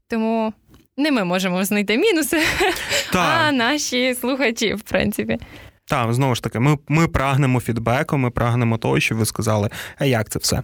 тому 0.07 0.53
не 0.97 1.11
ми 1.11 1.23
можемо 1.23 1.63
знайти 1.63 1.97
мінуси, 1.97 2.41
так. 3.11 3.39
а 3.39 3.51
наші 3.51 4.15
слухачі, 4.15 4.73
в 4.73 4.81
принципі. 4.81 5.37
Так, 5.85 6.13
знову 6.13 6.35
ж 6.35 6.43
таки, 6.43 6.59
ми 6.59 6.77
ми 6.87 7.07
прагнемо 7.07 7.59
фідбеку, 7.59 8.17
ми 8.17 8.29
прагнемо 8.29 8.77
того, 8.77 8.99
щоб 8.99 9.17
ви 9.17 9.25
сказали, 9.25 9.69
а 9.97 10.05
як 10.05 10.29
це 10.29 10.39
все. 10.39 10.61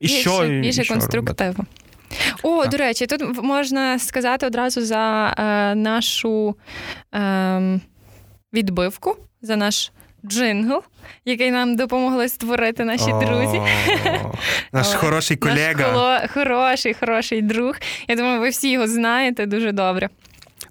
І 0.00 0.06
більше, 0.06 0.20
що 0.20 0.46
більше 0.46 0.82
і 0.82 0.86
конструктиву. 0.86 1.64
О, 2.42 2.62
так. 2.62 2.70
до 2.70 2.76
речі, 2.76 3.06
тут 3.06 3.42
можна 3.42 3.98
сказати 3.98 4.46
одразу 4.46 4.84
за 4.84 5.34
е, 5.38 5.74
нашу 5.74 6.56
е, 7.14 7.80
відбивку, 8.52 9.16
за 9.42 9.56
наш 9.56 9.92
джингл, 10.26 10.82
який 11.24 11.50
нам 11.50 11.76
допомогли 11.76 12.28
створити 12.28 12.84
наші 12.84 13.12
О, 13.12 13.20
друзі. 13.20 13.60
Наш 14.72 14.94
хороший 14.94 15.36
колега. 15.36 15.92
Наш 15.92 16.30
хороший, 16.30 16.94
хороший 16.94 17.42
друг. 17.42 17.76
Я 18.08 18.16
думаю, 18.16 18.40
ви 18.40 18.48
всі 18.48 18.70
його 18.70 18.88
знаєте 18.88 19.46
дуже 19.46 19.72
добре. 19.72 20.08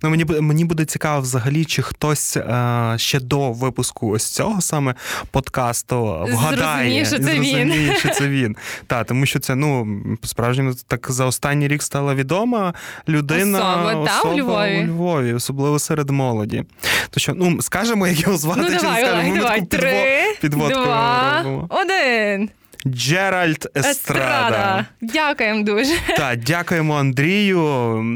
Ну 0.06 0.12
мені 0.12 0.26
мені 0.42 0.66
буде 0.66 0.86
цікаво 0.86 1.22
взагалі, 1.22 1.66
чи 1.66 1.82
хтось 1.82 2.38
е, 2.38 2.94
ще 2.98 3.20
до 3.20 3.52
випуску 3.52 4.10
ось 4.10 4.28
цього 4.28 4.62
саме 4.62 4.96
подкасту 5.32 6.28
вгадає, 6.32 7.06
що 7.06 7.20
це 7.20 7.40
він. 7.40 7.94
що 7.98 8.10
це 8.10 8.28
він. 8.28 8.56
Так, 8.88 9.08
тому 9.08 9.26
що 9.26 9.40
це 9.40 9.56
ну 9.56 9.88
справжньо 10.24 10.74
так 10.88 11.12
за 11.12 11.26
останній 11.26 11.68
рік 11.68 11.84
стала 11.84 12.16
відома 12.16 12.74
людина 13.10 13.60
особа, 13.60 13.96
особа 13.96 14.08
та, 14.08 14.30
у 14.30 14.38
Львові. 14.38 14.80
у 14.84 14.88
Львові, 14.88 15.34
особливо 15.34 15.80
серед 15.80 16.10
молоді. 16.10 16.64
То 17.10 17.20
що, 17.20 17.34
ну 17.34 17.62
скажемо, 17.62 18.08
як 18.08 18.20
його 18.20 18.38
звати, 18.38 18.62
ну, 18.62 18.70
чи 18.70 18.76
давай, 18.76 19.04
не 19.04 19.08
скажемо? 19.08 19.36
Давай, 19.38 19.62
Ми 19.62 19.68
три, 19.68 20.24
підводку 20.42 20.84
два, 20.84 21.38
робимо. 21.44 21.68
один. 21.70 22.50
Джеральд 22.88 23.68
Естрада. 23.78 23.90
Естрада. 23.90 24.86
Дякуємо 25.02 25.64
дуже. 25.64 25.94
Так, 26.18 26.40
дякуємо 26.40 26.96
Андрію. 26.96 27.60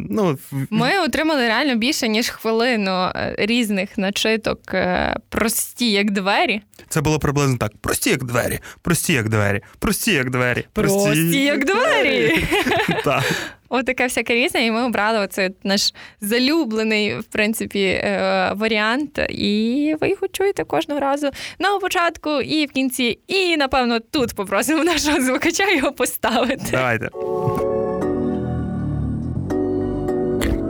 Ну, 0.10 0.38
Ми 0.70 1.00
отримали 1.00 1.48
реально 1.48 1.76
більше, 1.76 2.08
ніж 2.08 2.30
хвилину 2.30 2.92
е, 3.16 3.36
різних 3.38 3.98
начиток, 3.98 4.74
е, 4.74 5.16
прості, 5.30 5.92
як 5.92 6.12
двері. 6.12 6.62
Це 6.90 7.02
було 7.02 7.20
приблизно 7.20 7.58
так: 7.58 7.72
прості, 7.82 8.10
як 8.10 8.24
двері, 8.24 8.60
прості, 8.82 9.14
як 9.14 9.30
двері, 9.30 9.62
прості, 9.80 10.14
як 10.14 10.30
двері. 10.30 10.66
Прості, 10.74 11.06
прості 11.06 11.44
як 11.44 11.66
двері. 11.66 12.44
Так. 13.04 13.24
Отаке 13.70 14.04
всяке 14.04 14.36
різне, 14.36 14.66
і 14.66 14.72
ми 14.72 14.86
обрали 14.86 15.20
оцей 15.20 15.50
наш 15.64 15.94
залюблений, 16.22 17.20
в 17.20 17.24
принципі, 17.24 17.84
е, 17.84 18.52
варіант. 18.56 19.20
І 19.30 19.96
ви 20.02 20.10
його 20.10 20.28
чуєте 20.32 20.64
кожного 20.64 21.00
разу 21.00 21.30
на 21.60 21.80
початку 21.80 22.42
і 22.42 22.66
в 22.66 22.72
кінці. 22.72 23.20
І, 23.28 23.58
напевно, 23.58 24.00
тут 24.00 24.36
попросимо 24.36 24.84
нашого 24.84 25.22
звукача 25.22 25.72
його 25.72 25.92
поставити. 25.92 26.66
Давайте. 26.72 27.10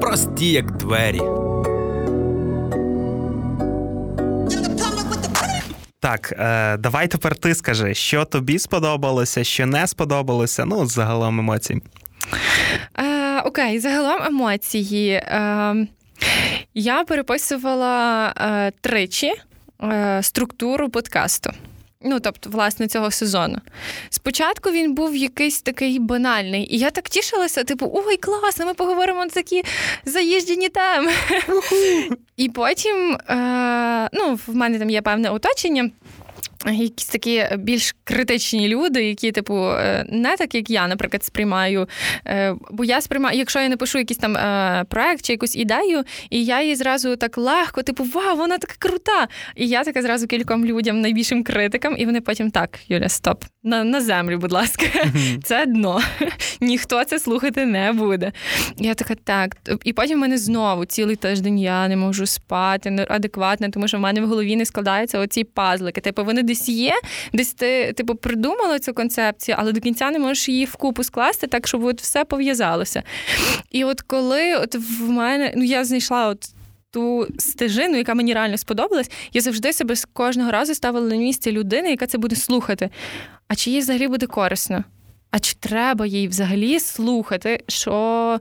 Прості, 0.02 0.52
як 0.52 0.78
двері. 0.78 1.22
Так, 6.00 6.34
е, 6.40 6.78
давай 6.78 7.08
тепер 7.08 7.36
ти 7.36 7.56
скажи, 7.56 7.94
що 7.94 8.26
тобі 8.26 8.60
сподобалося, 8.60 9.44
що 9.44 9.66
не 9.66 9.88
сподобалося. 9.88 10.66
Ну, 10.66 10.86
загалом 10.86 11.40
емоцій. 11.40 11.82
Е, 13.00 13.42
Окей, 13.42 13.80
загалом 13.80 14.24
емоції. 14.24 15.12
Е, 15.12 15.88
Я 16.74 17.04
переписувала 17.04 18.28
е, 18.38 18.72
тричі 18.82 19.34
е, 19.84 20.20
структуру 20.24 20.90
подкасту. 20.90 21.52
Ну, 22.02 22.20
тобто, 22.20 22.50
власне, 22.50 22.88
цього 22.88 23.12
сезону. 23.12 23.58
Спочатку 24.10 24.72
він 24.72 24.94
був 24.94 25.16
якийсь 25.16 25.62
такий 25.62 26.00
банальний, 26.00 26.76
і 26.76 26.78
я 26.78 26.92
так 26.92 27.10
тішилася, 27.10 27.64
типу, 27.64 27.92
ой, 27.94 28.18
класно, 28.18 28.66
ми 28.66 28.74
поговоримо 28.74 29.24
на 29.26 29.30
такі 29.30 29.64
заїжджені 30.06 30.70
теми. 30.70 31.12
І 32.38 32.50
потім, 32.50 33.18
е, 33.30 34.10
ну, 34.14 34.40
в 34.48 34.56
мене 34.56 34.80
там 34.80 34.90
є 34.90 35.02
певне 35.02 35.30
оточення. 35.30 35.90
Якісь 36.66 37.08
такі 37.08 37.46
більш 37.58 37.96
критичні 38.04 38.68
люди, 38.68 39.04
які, 39.04 39.32
типу, 39.32 39.56
е, 39.56 40.06
не 40.10 40.38
так 40.38 40.56
як 40.56 40.70
я, 40.70 40.88
наприклад, 40.88 41.24
сприймаю. 41.24 41.88
Е, 42.28 42.56
бо 42.72 42.84
я 42.84 43.02
сприймаю, 43.02 43.38
якщо 43.38 43.60
я 43.60 43.70
напишу 43.70 43.98
якийсь 43.98 44.18
там 44.18 44.38
е, 44.38 44.86
проект 44.90 45.26
чи 45.26 45.34
якусь 45.34 45.56
ідею, 45.56 46.04
і 46.30 46.46
я 46.46 46.62
її 46.62 46.76
зразу 46.76 47.16
так 47.16 47.38
легко, 47.38 47.84
типу, 47.84 48.04
вау, 48.04 48.38
вона 48.38 48.58
така 48.58 48.74
крута. 48.80 49.28
І 49.56 49.68
я 49.68 49.84
така 49.84 50.02
зразу 50.02 50.28
кільком 50.28 50.66
людям, 50.66 51.02
найбільшим 51.02 51.44
критикам, 51.44 51.96
і 51.98 52.06
вони 52.06 52.22
потім 52.22 52.52
так, 52.52 52.80
Юля, 52.88 53.10
стоп, 53.10 53.44
на 53.64 53.84
на 53.84 54.02
землю, 54.02 54.38
будь 54.38 54.52
ласка, 54.52 54.86
це 55.44 55.66
дно. 55.66 56.02
Ніхто 56.62 57.04
це 57.04 57.20
слухати 57.20 57.66
не 57.66 57.94
буде. 57.94 58.32
Я 58.78 58.94
така, 58.94 59.16
так. 59.16 59.58
І 59.84 59.94
потім 59.94 60.18
в 60.18 60.22
мене 60.22 60.38
знову 60.38 60.86
цілий 60.86 61.16
тиждень 61.16 61.60
я 61.60 61.88
не 61.88 61.96
можу 61.96 62.26
спати 62.26 63.06
адекватно, 63.10 63.70
тому 63.70 63.88
що 63.88 63.98
в 63.98 64.00
мене 64.00 64.22
в 64.22 64.28
голові 64.28 64.56
не 64.56 64.66
складаються 64.66 65.20
оці 65.20 65.44
пазлики. 65.44 66.02
Типу, 66.02 66.24
вони 66.24 66.44
десь 66.50 66.70
є, 66.70 66.94
десь 67.34 67.54
ти 67.54 67.94
типу 67.94 68.16
придумала 68.16 68.80
цю 68.80 68.94
концепцію, 68.94 69.56
але 69.60 69.72
до 69.72 69.80
кінця 69.80 70.12
не 70.12 70.20
можеш 70.20 70.50
її 70.50 70.66
вкупу 70.66 71.04
скласти, 71.04 71.48
так 71.48 71.68
щоб 71.68 71.84
от 71.84 72.02
все 72.02 72.26
пов'язалося. 72.26 73.04
І 73.72 73.84
от 73.84 74.02
коли 74.02 74.56
от 74.56 74.76
в 74.76 75.10
мене 75.10 75.54
ну 75.56 75.64
я 75.64 75.86
знайшла 75.86 76.28
от. 76.28 76.46
Ту 76.92 77.28
стежину, 77.38 77.98
яка 77.98 78.14
мені 78.14 78.34
реально 78.34 78.58
сподобалась, 78.58 79.12
я 79.34 79.42
завжди 79.42 79.74
себе 79.74 79.96
кожного 80.14 80.52
разу 80.52 80.76
ставила 80.76 81.08
на 81.08 81.16
місце 81.16 81.52
людини, 81.52 81.90
яка 81.90 82.08
це 82.08 82.18
буде 82.18 82.36
слухати. 82.36 82.90
А 83.48 83.56
чи 83.56 83.72
їй 83.72 83.80
взагалі 83.80 84.08
буде 84.08 84.26
корисно? 84.26 84.84
А 85.32 85.40
чи 85.40 85.56
треба 85.60 86.06
їй 86.06 86.28
взагалі 86.28 86.80
слухати, 86.80 87.64
що 87.68 88.40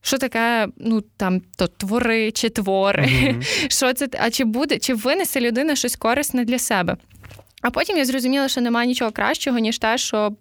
що 0.00 0.18
таке, 0.18 0.68
ну 0.76 1.00
там 1.00 1.42
то 1.56 1.66
твори 1.66 2.32
чи 2.32 2.48
твори? 2.48 3.04
Mm-hmm. 3.04 3.68
Що 3.70 3.92
це? 3.92 4.08
А 4.18 4.30
чи 4.30 4.44
буде, 4.44 4.78
чи 4.78 4.94
винесе 4.94 5.40
людина 5.40 5.76
щось 5.76 5.96
корисне 5.96 6.44
для 6.44 6.58
себе? 6.58 6.96
А 7.62 7.70
потім 7.70 7.96
я 7.96 8.04
зрозуміла, 8.04 8.48
що 8.48 8.60
немає 8.60 8.88
нічого 8.88 9.10
кращого, 9.10 9.58
ніж 9.58 9.78
те, 9.78 9.98
щоб 9.98 10.36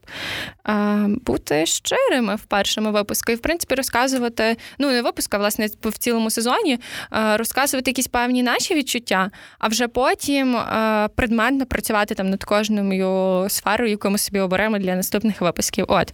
е, 0.67 1.05
бути 1.25 1.65
щирими 1.65 2.35
в 2.35 2.43
першому 2.43 2.91
випуску. 2.91 3.31
І, 3.31 3.35
в 3.35 3.39
принципі, 3.39 3.75
розказувати, 3.75 4.57
ну, 4.77 4.91
не 4.91 5.01
випуску, 5.01 5.37
а 5.37 5.39
власне, 5.39 5.67
в 5.83 5.97
цілому 5.97 6.29
сезоні, 6.29 6.79
е, 7.13 7.37
розказувати 7.37 7.91
якісь 7.91 8.07
певні 8.07 8.43
наші 8.43 8.75
відчуття, 8.75 9.31
а 9.59 9.67
вже 9.67 9.87
потім 9.87 10.55
е, 10.55 11.09
предметно 11.15 11.65
працювати 11.65 12.15
там 12.15 12.29
над 12.29 12.43
кожною 12.43 13.45
сферою, 13.49 13.91
яку 13.91 14.09
ми 14.09 14.17
собі 14.17 14.39
оберемо 14.39 14.77
для 14.77 14.95
наступних 14.95 15.41
випусків. 15.41 15.85
От. 15.87 16.13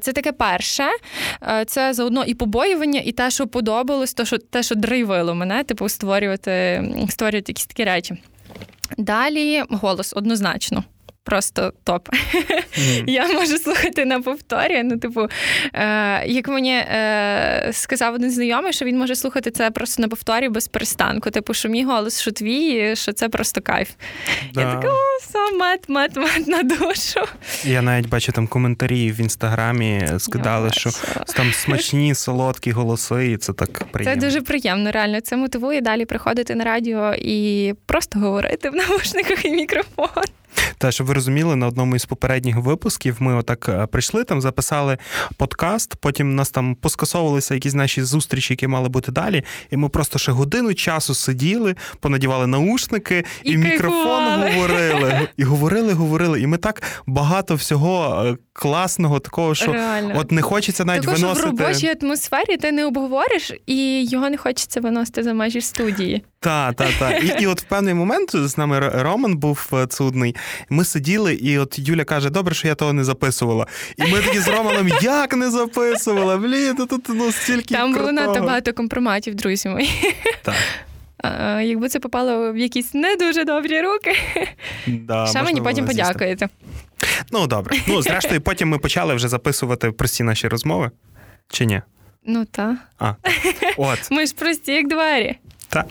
Це 0.00 0.12
таке 0.12 0.32
перше. 0.32 0.84
Це 1.66 1.92
заодно 1.92 2.24
і 2.24 2.34
побоювання, 2.34 3.00
і 3.04 3.12
те, 3.12 3.30
що 3.30 3.46
подобалось, 3.46 4.14
то, 4.14 4.24
що, 4.24 4.38
те, 4.38 4.62
що 4.62 4.74
драйвило 4.74 5.34
мене, 5.34 5.64
типу, 5.64 5.88
створювати, 5.88 6.84
створювати 7.08 7.52
якісь 7.52 7.66
такі 7.66 7.84
речі. 7.84 8.16
Далі 8.98 9.62
голос 9.70 10.12
однозначно. 10.16 10.84
Просто 11.26 11.72
топ. 11.84 12.08
Mm. 12.08 13.04
Я 13.06 13.28
можу 13.28 13.58
слухати 13.58 14.04
на 14.04 14.20
повторі. 14.20 14.82
Ну, 14.82 14.96
типу, 14.98 15.28
е, 15.74 16.26
як 16.26 16.48
мені 16.48 16.72
е, 16.72 17.70
сказав 17.72 18.14
один 18.14 18.30
знайомий, 18.30 18.72
що 18.72 18.84
він 18.84 18.98
може 18.98 19.16
слухати 19.16 19.50
це 19.50 19.70
просто 19.70 20.02
на 20.02 20.08
повторі 20.08 20.48
без 20.48 20.68
перестанку. 20.68 21.30
Типу, 21.30 21.54
що 21.54 21.68
мій 21.68 21.84
голос, 21.84 22.20
що 22.20 22.32
твій, 22.32 22.96
що 22.96 23.12
це 23.12 23.28
просто 23.28 23.60
кайф. 23.60 23.90
Да. 24.54 24.60
Я 24.60 24.74
така, 24.74 24.88
о, 24.88 25.18
все, 25.22 25.56
мат, 25.58 25.88
мат, 25.88 26.16
мат 26.16 26.46
на 26.46 26.62
душу. 26.62 27.20
Я 27.64 27.82
навіть 27.82 28.08
бачу 28.08 28.32
там 28.32 28.46
коментарі 28.46 29.12
в 29.12 29.20
інстаграмі 29.20 30.08
скидали, 30.18 30.70
що 30.72 30.90
там 31.36 31.52
смачні, 31.52 32.14
солодкі 32.14 32.70
голоси, 32.70 33.30
і 33.30 33.36
це 33.36 33.52
так 33.52 33.84
приємно. 33.84 34.20
Це 34.20 34.26
дуже 34.26 34.40
приємно, 34.42 34.90
реально. 34.90 35.20
Це 35.20 35.36
мотивує 35.36 35.80
далі 35.80 36.04
приходити 36.04 36.54
на 36.54 36.64
радіо 36.64 37.14
і 37.14 37.74
просто 37.86 38.18
говорити 38.18 38.70
в 38.70 38.74
навушниках 38.86 39.44
і 39.44 39.50
мікрофон. 39.50 40.24
Та 40.78 40.92
щоб 40.92 41.06
ви 41.06 41.14
розуміли, 41.14 41.56
на 41.56 41.66
одному 41.66 41.96
із 41.96 42.04
попередніх 42.04 42.56
випусків 42.56 43.16
ми 43.18 43.34
отак 43.34 43.68
е, 43.68 43.86
прийшли 43.86 44.24
там, 44.24 44.40
записали 44.40 44.98
подкаст. 45.36 45.96
Потім 46.00 46.34
нас 46.34 46.50
там 46.50 46.74
поскасовувалися 46.74 47.54
якісь 47.54 47.74
наші 47.74 48.02
зустрічі, 48.02 48.52
які 48.52 48.66
мали 48.66 48.88
бути 48.88 49.12
далі. 49.12 49.44
І 49.70 49.76
ми 49.76 49.88
просто 49.88 50.18
ще 50.18 50.32
годину 50.32 50.74
часу 50.74 51.14
сиділи, 51.14 51.74
понадівали 52.00 52.46
наушники 52.46 53.24
і, 53.42 53.50
і 53.50 53.56
мікрофон 53.56 54.24
говорили. 54.54 55.28
І 55.36 55.44
говорили, 55.44 55.92
говорили. 55.92 56.40
І 56.40 56.46
ми 56.46 56.56
так 56.56 56.82
багато 57.06 57.54
всього 57.54 58.24
е, 58.26 58.36
класного, 58.52 59.18
такого, 59.20 59.54
що 59.54 59.72
Реально. 59.72 60.14
от 60.16 60.32
не 60.32 60.42
хочеться 60.42 60.84
навіть 60.84 61.02
Також 61.02 61.20
виносити. 61.22 61.46
в 61.50 61.60
робочій 61.60 61.94
атмосфері 62.02 62.56
ти 62.56 62.72
не 62.72 62.86
обговориш, 62.86 63.52
і 63.66 64.04
його 64.04 64.30
не 64.30 64.36
хочеться 64.36 64.80
виносити 64.80 65.22
за 65.22 65.34
межі 65.34 65.60
студії. 65.60 66.24
Так, 66.40 66.74
так, 66.74 66.88
так. 66.98 67.24
І 67.24 67.42
і 67.42 67.46
от 67.46 67.60
в 67.60 67.64
певний 67.64 67.94
момент 67.94 68.30
з 68.34 68.58
нами 68.58 68.78
Роман 68.94 69.36
був 69.36 69.70
е, 69.72 69.86
цудний. 69.86 70.36
Ми 70.70 70.84
сиділи, 70.84 71.34
і 71.34 71.58
от 71.58 71.78
Юля 71.78 72.04
каже: 72.04 72.30
Добре, 72.30 72.54
що 72.54 72.68
я 72.68 72.74
того 72.74 72.92
не 72.92 73.04
записувала. 73.04 73.66
І 73.96 74.02
ми 74.02 74.20
такі 74.20 74.40
з 74.40 74.48
Романом 74.48 74.88
як 75.02 75.36
не 75.36 75.50
записувала? 75.50 76.36
Блін, 76.36 76.76
тут 76.76 77.08
ну 77.08 77.32
стільки. 77.32 77.74
Там 77.74 77.94
було 77.94 78.12
надто 78.12 78.40
багато 78.40 78.72
компроматів, 78.72 79.34
друзі 79.34 79.68
мої. 79.68 80.14
Так. 80.42 80.54
А, 81.18 81.60
Якби 81.60 81.88
це 81.88 82.00
попало 82.00 82.52
в 82.52 82.56
якісь 82.56 82.94
не 82.94 83.16
дуже 83.16 83.44
добрі 83.44 83.80
руки, 83.80 84.16
да, 84.86 85.26
ще 85.26 85.42
мені 85.42 85.60
потім 85.60 85.86
подякуєте. 85.86 86.48
Ну, 87.30 87.46
добре. 87.46 87.76
Ну, 87.88 88.02
зрештою, 88.02 88.40
потім 88.40 88.68
ми 88.68 88.78
почали 88.78 89.14
вже 89.14 89.28
записувати 89.28 89.90
прості 89.90 90.22
наші 90.22 90.48
розмови. 90.48 90.90
Чи 91.48 91.66
ні? 91.66 91.82
Ну, 92.24 92.44
так. 92.44 92.76
А, 92.98 93.14
от. 93.76 94.10
Ми 94.10 94.26
ж 94.26 94.34
прості, 94.34 94.72
як 94.72 94.88
двері. 94.88 95.36
Так. 95.68 95.86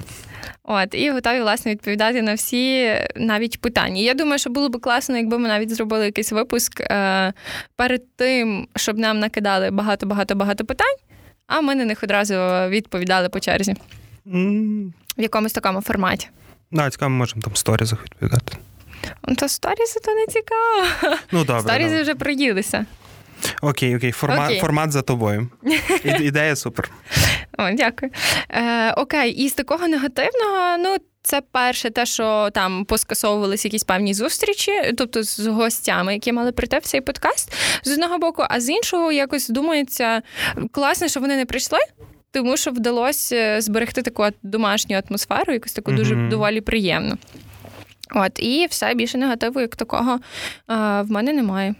От, 0.63 0.87
і 0.91 1.11
готові, 1.11 1.41
власне, 1.41 1.71
відповідати 1.71 2.21
на 2.21 2.33
всі 2.33 2.95
навіть 3.15 3.61
питання. 3.61 4.01
Я 4.01 4.13
думаю, 4.13 4.39
що 4.39 4.49
було 4.49 4.69
б 4.69 4.81
класно, 4.81 5.17
якби 5.17 5.37
ми 5.37 5.47
навіть 5.47 5.75
зробили 5.75 6.05
якийсь 6.05 6.31
випуск 6.31 6.81
е, 6.81 7.33
перед 7.75 8.15
тим, 8.15 8.67
щоб 8.75 8.97
нам 8.97 9.19
накидали 9.19 9.71
багато-багато-багато 9.71 10.65
питань, 10.65 10.95
а 11.47 11.61
ми 11.61 11.75
на 11.75 11.85
них 11.85 12.03
одразу 12.03 12.33
відповідали 12.69 13.29
по 13.29 13.39
черзі. 13.39 13.75
Mm. 14.25 14.91
В 15.17 15.21
якомусь 15.21 15.53
такому 15.53 15.81
форматі. 15.81 16.27
Да, 16.71 16.89
цікаво, 16.89 17.09
ми 17.09 17.17
можемо 17.17 17.41
там 17.41 17.55
сторізах 17.55 18.03
відповідати. 18.03 18.57
Ну, 19.27 19.35
то 19.35 19.49
сторізи 19.49 19.99
то 19.99 20.13
не 20.13 20.25
цікаво. 20.27 21.17
Ну, 21.31 21.45
добре. 21.45 21.61
Сторізи 21.61 21.89
добре. 21.89 22.01
вже 22.01 22.15
приїлися. 22.15 22.85
Окей, 23.61 23.95
окей, 23.95 24.11
формат 24.11 24.45
окей. 24.45 24.59
формат 24.59 24.91
за 24.91 25.01
тобою. 25.01 25.49
Ідея 26.03 26.55
супер. 26.55 26.91
О, 27.57 27.71
Дякую. 27.73 28.11
Е, 28.49 28.91
Окей, 28.91 29.31
і 29.31 29.49
з 29.49 29.53
такого 29.53 29.87
негативного, 29.87 30.77
ну. 30.79 30.97
Це 31.25 31.41
перше, 31.51 31.89
те, 31.89 32.05
що 32.05 32.49
там 32.53 32.85
поскасовувалися 32.85 33.67
якісь 33.67 33.83
певні 33.83 34.13
зустрічі, 34.13 34.71
тобто 34.97 35.23
з 35.23 35.47
гостями, 35.47 36.13
які 36.13 36.31
мали 36.31 36.51
прийти 36.51 36.79
в 36.79 36.81
цей 36.81 37.01
подкаст 37.01 37.53
з 37.83 37.91
одного 37.91 38.17
боку, 38.17 38.43
а 38.49 38.59
з 38.59 38.69
іншого 38.69 39.11
якось 39.11 39.49
думається, 39.49 40.21
класно, 40.71 41.07
що 41.07 41.19
вони 41.19 41.35
не 41.35 41.45
прийшли, 41.45 41.79
тому 42.31 42.57
що 42.57 42.71
вдалося 42.71 43.61
зберегти 43.61 44.01
таку 44.01 44.25
домашню 44.43 45.01
атмосферу, 45.09 45.53
якусь 45.53 45.73
таку 45.73 45.91
mm-hmm. 45.91 45.95
дуже 45.95 46.15
доволі 46.15 46.61
приємну. 46.61 47.17
От, 48.15 48.39
і 48.39 48.67
все 48.69 48.93
більше 48.93 49.17
негативу, 49.17 49.61
як 49.61 49.75
такого, 49.75 50.19
в 50.67 51.05
мене 51.07 51.33
немає. 51.33 51.75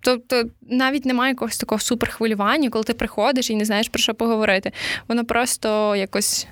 Тобто 0.00 0.44
навіть 0.62 1.06
немає 1.06 1.32
якогось 1.32 1.58
такого 1.58 1.78
суперхвилювання, 1.78 2.70
коли 2.70 2.84
ти 2.84 2.94
приходиш 2.94 3.50
і 3.50 3.56
не 3.56 3.64
знаєш 3.64 3.88
про 3.88 3.98
що 3.98 4.14
поговорити. 4.14 4.72
Воно 5.08 5.24
просто 5.24 5.96
якось. 5.96 6.46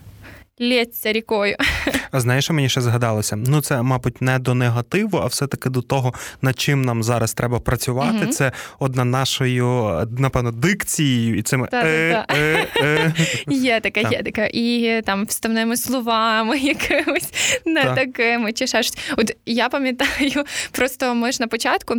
Лється 0.60 1.12
рікою. 1.12 1.56
А 2.10 2.20
знаєш, 2.20 2.44
що 2.44 2.54
мені 2.54 2.68
ще 2.68 2.80
згадалося? 2.80 3.36
Ну, 3.36 3.60
це, 3.60 3.82
мабуть, 3.82 4.22
не 4.22 4.38
до 4.38 4.54
негативу, 4.54 5.18
а 5.18 5.26
все-таки 5.26 5.70
до 5.70 5.82
того, 5.82 6.14
над 6.42 6.60
чим 6.60 6.82
нам 6.82 7.02
зараз 7.02 7.34
треба 7.34 7.60
працювати. 7.60 8.18
Угу. 8.22 8.32
Це 8.32 8.52
одна 8.78 9.04
нашою, 9.04 9.98
напевно, 10.18 10.52
дикцією 10.52 11.38
і 11.38 11.42
цими 11.42 11.68
е, 11.72 12.24
е, 12.28 12.68
е. 12.82 13.12
є 13.46 13.80
таке, 13.80 14.00
є 14.10 14.22
таке. 14.22 14.50
І 14.52 15.00
там 15.04 15.24
вставними 15.24 15.76
словами 15.76 16.58
якимось 16.76 17.32
не 17.66 17.84
такими 17.84 18.52
чи 18.52 18.66
ще 18.66 18.82
щось. 18.82 18.98
От 19.16 19.36
я 19.46 19.68
пам'ятаю, 19.68 20.44
просто 20.72 21.14
ми 21.14 21.32
ж 21.32 21.38
на 21.40 21.46
початку. 21.46 21.94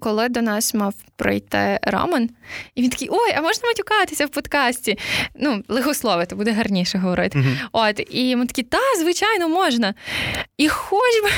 Коли 0.00 0.28
до 0.28 0.42
нас 0.42 0.74
мав 0.74 0.94
прийти 1.16 1.78
Роман, 1.82 2.30
і 2.74 2.82
він 2.82 2.90
такий: 2.90 3.08
Ой, 3.10 3.32
а 3.36 3.42
можна 3.42 3.68
матюкатися 3.68 4.26
в 4.26 4.28
подкасті? 4.28 4.98
Ну, 5.34 5.62
лихословити, 5.68 6.34
буде 6.34 6.52
гарніше 6.52 6.98
говорити. 6.98 7.38
Uh-huh. 7.38 7.58
От, 7.72 8.06
І 8.10 8.36
ми 8.36 8.46
такі, 8.46 8.62
та, 8.62 8.78
звичайно, 9.00 9.48
можна. 9.48 9.94
І 10.56 10.68
хоч 10.68 11.22
би 11.22 11.30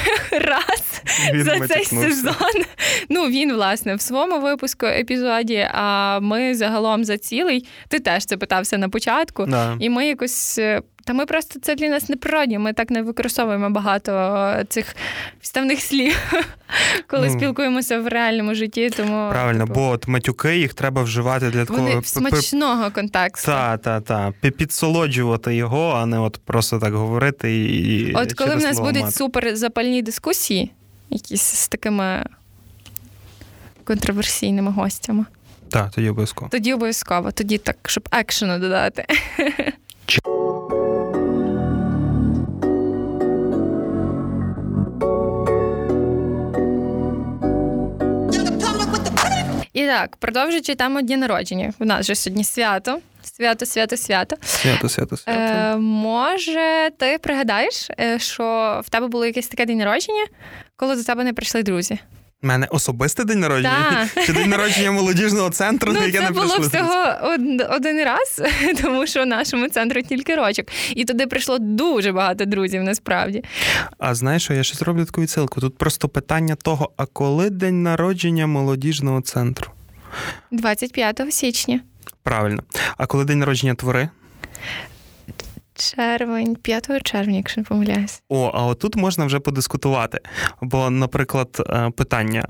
він 1.34 1.44
за 1.44 1.68
цей 1.68 1.84
сезон. 1.84 2.64
Ну, 3.08 3.26
він, 3.26 3.52
власне, 3.52 3.94
в 3.94 4.00
своєму 4.00 4.40
випуску 4.40 4.86
епізоді, 4.86 5.68
а 5.72 6.20
ми 6.20 6.54
загалом 6.54 7.04
за 7.04 7.18
цілий, 7.18 7.66
ти 7.88 8.00
теж 8.00 8.24
це 8.24 8.36
питався 8.36 8.78
на 8.78 8.88
початку, 8.88 9.42
uh-huh. 9.42 9.76
і 9.80 9.90
ми 9.90 10.06
якось. 10.06 10.58
Е, 10.58 10.82
та 11.08 11.14
ми 11.14 11.26
просто 11.26 11.60
це 11.60 11.74
для 11.74 11.88
нас 11.88 12.08
неприродні. 12.08 12.58
Ми 12.58 12.72
так 12.72 12.90
не 12.90 13.02
використовуємо 13.02 13.70
багато 13.70 14.12
цих 14.68 14.96
вставних 15.40 15.80
слів, 15.80 16.32
коли 17.06 17.28
ну, 17.28 17.38
спілкуємося 17.38 18.00
в 18.00 18.06
реальному 18.06 18.54
житті. 18.54 18.90
Тому 18.90 19.30
правильно, 19.30 19.66
типу, 19.66 19.80
бо 19.80 19.88
от 19.88 20.08
матюки 20.08 20.58
їх 20.58 20.74
треба 20.74 21.02
вживати 21.02 21.50
для 21.50 21.64
такого 21.64 21.88
Вони 21.88 22.02
смачного 22.02 22.90
контексту. 22.90 23.52
Так, 23.52 23.82
так, 23.82 24.04
так. 24.04 24.52
Підсолоджувати 24.52 25.54
його, 25.54 25.90
а 25.90 26.06
не 26.06 26.18
от 26.18 26.40
просто 26.44 26.78
так 26.78 26.94
говорити. 26.94 27.66
і 27.66 28.12
От 28.14 28.32
коли 28.32 28.54
в 28.54 28.62
нас 28.62 28.80
будуть 28.80 29.14
супер 29.14 29.56
запальні 29.56 30.02
дискусії, 30.02 30.70
якісь 31.10 31.42
з 31.42 31.68
такими 31.68 32.24
контроверсійними 33.84 34.70
гостями. 34.70 35.24
Так, 35.70 35.90
тоді 35.90 36.08
обов'язково. 36.10 36.48
Тоді 36.50 36.74
обов'язково, 36.74 37.32
тоді 37.32 37.58
так, 37.58 37.76
щоб 37.86 38.08
екшену 38.12 38.58
додати. 38.58 39.06
І 49.72 49.86
так, 49.86 50.16
продовжуючи 50.16 50.74
тему 50.74 51.02
дні 51.02 51.16
народження. 51.16 51.72
У 51.78 51.84
нас 51.84 52.06
же 52.06 52.14
сьогодні 52.14 52.44
свято. 52.44 53.00
Свято, 53.22 53.66
свято, 53.66 53.96
свято. 53.96 54.36
Свято, 54.42 54.88
свято, 54.88 55.16
свято. 55.16 55.40
Е, 55.40 55.76
Може, 55.76 56.90
ти 56.98 57.18
пригадаєш, 57.18 57.90
е, 58.00 58.18
що 58.18 58.80
в 58.84 58.88
тебе 58.88 59.06
було 59.06 59.26
якесь 59.26 59.48
таке 59.48 59.66
день 59.66 59.78
народження, 59.78 60.26
коли 60.78 60.96
до 60.96 61.04
тебе 61.04 61.24
не 61.24 61.32
прийшли 61.32 61.62
друзі? 61.62 61.98
У 62.42 62.46
мене 62.46 62.66
особистий 62.70 63.26
день 63.26 63.40
народження 63.40 64.08
чи 64.26 64.32
день 64.32 64.50
народження 64.50 64.90
молодіжного 64.90 65.50
центру, 65.50 65.92
ну, 65.92 66.00
на 66.00 66.06
яке 66.06 66.20
не 66.20 66.26
прийшли? 66.26 66.68
Це 66.68 66.82
було 66.82 66.88
всього 66.88 67.74
один 67.74 68.04
раз, 68.04 68.42
тому 68.82 69.06
що 69.06 69.26
нашому 69.26 69.68
центру 69.68 70.02
тільки 70.02 70.36
рочок. 70.36 70.66
І 70.90 71.04
туди 71.04 71.26
прийшло 71.26 71.58
дуже 71.58 72.12
багато 72.12 72.44
друзів, 72.44 72.82
насправді. 72.82 73.44
А 73.98 74.14
знаєш, 74.14 74.42
що 74.42 74.54
я 74.54 74.62
ще 74.62 74.74
зроблю 74.74 75.04
таку 75.04 75.20
відсилку? 75.20 75.60
Тут 75.60 75.78
просто 75.78 76.08
питання 76.08 76.54
того: 76.54 76.90
а 76.96 77.06
коли 77.06 77.50
день 77.50 77.82
народження 77.82 78.46
молодіжного 78.46 79.20
центру? 79.20 79.70
25 80.50 81.22
січня. 81.30 81.80
Правильно. 82.22 82.62
А 82.96 83.06
коли 83.06 83.24
день 83.24 83.38
народження 83.38 83.74
твори? 83.74 84.08
Червень, 85.78 86.56
5 86.56 87.02
червня, 87.02 87.36
якщо 87.36 87.60
не 87.60 87.64
помиляюсь. 87.64 88.22
О, 88.28 88.50
а 88.54 88.66
отут 88.66 88.96
можна 88.96 89.24
вже 89.24 89.38
подискутувати. 89.38 90.20
Бо, 90.60 90.90
наприклад, 90.90 91.66
е, 91.70 91.90
питання. 91.90 92.44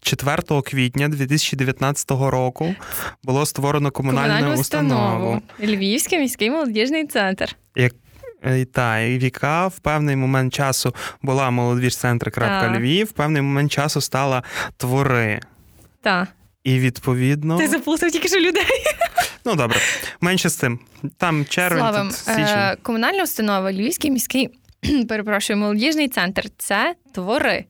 4 0.00 0.62
квітня 0.62 1.08
2019 1.08 2.10
року 2.10 2.74
було 3.22 3.46
створено 3.46 3.90
комунальну, 3.90 4.34
комунальну 4.34 4.60
установу. 4.60 5.42
Львівський 5.60 6.18
міський 6.18 6.50
молодіжний 6.50 7.06
центр. 7.06 7.56
Як 7.76 7.94
е, 8.44 8.64
та, 8.64 8.98
і 8.98 9.18
яка 9.18 9.66
в 9.66 9.78
певний 9.78 10.16
момент 10.16 10.54
часу 10.54 10.94
була 11.22 11.50
молодіжцентр.Львів, 11.50 12.80
Львів, 12.80 13.06
в 13.06 13.12
певний 13.12 13.42
момент 13.42 13.72
часу 13.72 14.00
стала 14.00 14.42
твори. 14.76 15.40
Так. 16.02 16.28
І 16.64 16.78
відповідно. 16.78 17.58
Ти 17.58 17.68
заплутав 17.68 18.10
тільки 18.10 18.28
що 18.28 18.38
людей. 18.40 18.66
Ну 19.44 19.54
добре, 19.54 19.76
менше 20.20 20.48
з 20.48 20.56
цим. 20.56 20.78
Там 21.16 21.46
червень, 21.46 21.80
Словом, 21.80 22.08
тут 22.08 22.16
січень. 22.16 22.44
Е, 22.46 22.76
комунальна 22.82 23.22
установа 23.22 23.72
Львівський 23.72 24.10
міський 24.10 24.50
перепрошую, 25.08 25.58
молодіжний 25.58 26.08
центр 26.08 26.44
це 26.58 26.94
твори 27.12 27.64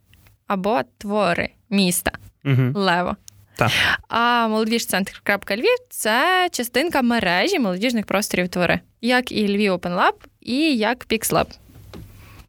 або 0.47 0.81
твори 0.99 1.49
міста 1.71 2.13
угу. 2.45 2.73
Лево. 2.75 3.17
Так. 3.57 3.71
А 4.09 4.49
молодіжцентр.Львів 4.49 5.77
це 5.91 6.49
частинка 6.53 7.03
мережі 7.03 7.59
молодіжних 7.59 8.07
просторів 8.07 8.49
твори, 8.49 8.81
як 9.01 9.33
і 9.33 9.49
Львів 9.49 9.73
Open 9.73 9.97
Lab, 9.99 10.13
і 10.41 10.77
як 10.77 11.07
PixLab. 11.07 11.47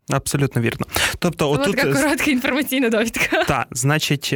Абсолютно 0.09 0.61
вірно. 0.61 0.87
Тобто, 1.19 1.51
отут... 1.51 1.75
така 1.75 1.93
коротка 1.93 2.31
інформаційна 2.31 2.89
довідка. 2.89 3.43
Так, 3.43 3.67
значить, 3.71 4.33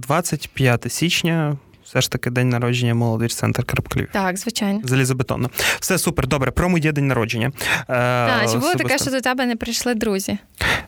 25 0.00 0.86
е, 0.86 0.90
січня 0.90 1.56
все 1.92 2.00
ж 2.00 2.10
таки 2.10 2.30
день 2.30 2.48
народження 2.48 2.94
молодіж 2.94 3.34
центр 3.34 3.64
Крапклів. 3.64 4.08
Так, 4.12 4.36
звичайно. 4.36 4.80
Залізобетонно. 4.84 5.50
Все 5.80 5.98
супер, 5.98 6.26
добре. 6.26 6.50
Про 6.50 6.68
моє 6.68 6.92
день 6.92 7.06
народження. 7.06 7.52
Е, 7.80 7.84
так, 7.86 8.50
Чи 8.50 8.58
було 8.58 8.74
таке, 8.74 8.98
що 8.98 9.10
до 9.10 9.20
тебе 9.20 9.46
не 9.46 9.56
прийшли 9.56 9.94
друзі? 9.94 10.38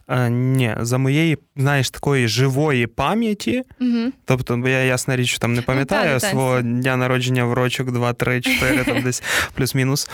Е, 0.08 0.30
Ні, 0.30 0.74
за 0.80 0.98
моєї, 0.98 1.38
знаєш, 1.56 1.90
такої 1.90 2.28
живої 2.28 2.86
пам'яті. 2.86 3.62
Угу. 3.80 4.12
Тобто, 4.24 4.56
бо 4.56 4.68
я 4.68 4.78
ясна 4.78 5.16
річ, 5.16 5.38
там 5.38 5.52
не 5.52 5.60
ну, 5.60 5.66
пам'ятаю 5.66 6.10
ну, 6.14 6.20
свого 6.20 6.60
дня 6.60 6.96
народження 6.96 7.44
в 7.44 7.52
рочок 7.52 7.92
2, 7.92 8.12
3, 8.12 8.40
4, 8.40 8.84
там 8.84 9.02
десь 9.04 9.22
плюс-мінус. 9.54 10.10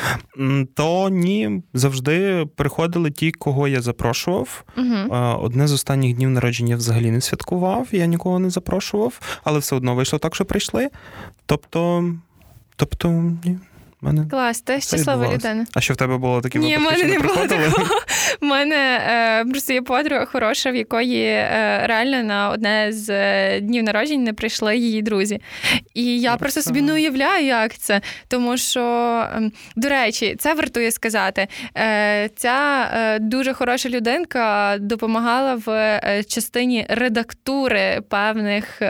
То 0.75 1.09
ні, 1.09 1.63
завжди 1.75 2.47
приходили 2.57 3.11
ті, 3.11 3.33
кого 3.33 3.69
я 3.69 3.81
запрошував. 3.81 4.65
Угу. 4.77 5.15
Одне 5.43 5.67
з 5.67 5.73
останніх 5.73 6.17
днів 6.17 6.31
народження 6.31 6.77
взагалі 6.77 7.11
не 7.11 7.21
святкував, 7.21 7.89
я 7.93 8.07
нікого 8.07 8.39
не 8.39 8.51
запрошував, 8.51 9.41
але 9.45 9.59
все 9.59 9.77
одно 9.77 9.95
вийшло 9.95 10.19
так, 10.19 10.35
що 10.35 10.45
прийшли. 10.45 10.80
Тобто, 11.47 12.05
тобто, 12.77 13.09
ні. 13.45 13.59
Мене 14.03 14.27
Клас, 14.31 14.61
ти 14.61 14.81
щаслива 14.81 15.35
людина. 15.35 15.67
А 15.75 15.81
що 15.81 15.95
в 15.95 15.97
тебе 15.97 16.19
було 16.19 16.41
такі 16.41 16.59
Ні, 16.59 16.77
випадки, 16.77 17.03
мене 17.03 17.19
не 17.19 17.19
було 17.19 17.47
такого. 17.47 18.01
У 18.43 18.47
мене 18.47 19.01
е, 19.11 19.45
просто 19.45 19.73
є 19.73 19.83
подруга 19.83 20.25
хороша, 20.25 20.71
в 20.71 20.77
якої 20.77 21.25
е, 21.25 21.83
реально 21.87 22.23
на 22.23 22.51
одне 22.51 22.93
з 22.93 23.11
е, 23.11 23.61
днів 23.61 23.85
народжень 23.85 24.25
не 24.25 24.33
прийшли 24.33 24.77
її 24.77 25.03
друзі. 25.03 25.41
І 25.95 26.21
я 26.21 26.37
просто 26.37 26.63
собі 26.63 26.83
не 26.83 26.93
уявляю, 26.93 27.47
як 27.47 27.79
це. 27.79 28.01
Тому 28.29 28.57
що, 28.57 28.81
ем, 29.37 29.53
до 29.77 29.89
речі, 29.89 30.37
це 30.39 30.55
вартує 30.55 30.91
сказати. 30.91 31.49
Е, 31.77 32.31
Ця 32.37 32.91
е, 32.95 33.19
дуже 33.19 33.53
хороша 33.53 33.89
людинка 33.89 34.77
допомагала 34.81 35.55
в 35.55 35.71
е, 35.71 36.25
частині 36.29 36.87
редактури 36.89 38.03
певних, 38.09 38.83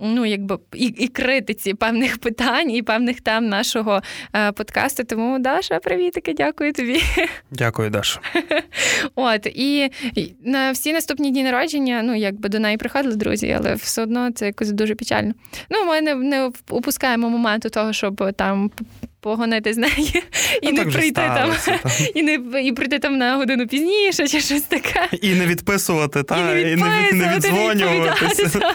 ну 0.00 0.26
якби 0.26 0.58
і, 0.74 0.86
і 0.86 1.08
критиці 1.08 1.74
певних 1.74 2.18
питань 2.18 2.70
і 2.70 2.82
певних 2.82 3.20
тем 3.20 3.48
нашого 3.48 3.91
нашого 3.92 4.02
е, 4.34 4.52
подкасту. 4.52 5.04
Тому 5.04 5.38
Даша, 5.38 5.78
привітики, 5.78 6.34
дякую 6.34 6.72
тобі. 6.72 7.02
Дякую, 7.50 7.90
Даша. 7.90 8.20
От 9.14 9.46
і 9.46 9.90
на 10.44 10.72
всі 10.72 10.92
наступні 10.92 11.30
дні 11.30 11.42
народження, 11.42 12.02
ну 12.02 12.14
якби 12.14 12.48
до 12.48 12.58
неї 12.58 12.76
приходили 12.76 13.16
друзі, 13.16 13.56
але 13.58 13.74
все 13.74 14.02
одно 14.02 14.30
це 14.30 14.46
якось 14.46 14.72
дуже 14.72 14.94
печально. 14.94 15.34
Ну, 15.70 15.84
ми 15.84 16.00
не, 16.00 16.14
не 16.14 16.50
упускаємо 16.70 17.28
моменту 17.28 17.70
того, 17.70 17.92
щоб 17.92 18.32
там 18.36 18.70
погонити 19.22 19.74
з 19.74 19.76
неї 19.76 20.22
і 20.62 20.68
а 20.68 20.72
не 20.72 20.84
прийти 20.84 21.20
там, 21.20 21.54
і 22.14 22.22
не 22.22 22.34
і 22.62 22.72
прийти 22.72 22.98
там 22.98 23.18
на 23.18 23.36
годину 23.36 23.66
пізніше, 23.66 24.28
чи 24.28 24.40
щось 24.40 24.62
таке. 24.62 25.08
І 25.22 25.34
не 25.34 25.46
відписувати, 25.46 26.22
та, 26.22 26.58
і 26.58 26.64
не, 26.64 26.72
і 26.72 26.76
не, 26.76 27.12
не 27.12 27.34
віддзвонюватися. 27.34 28.74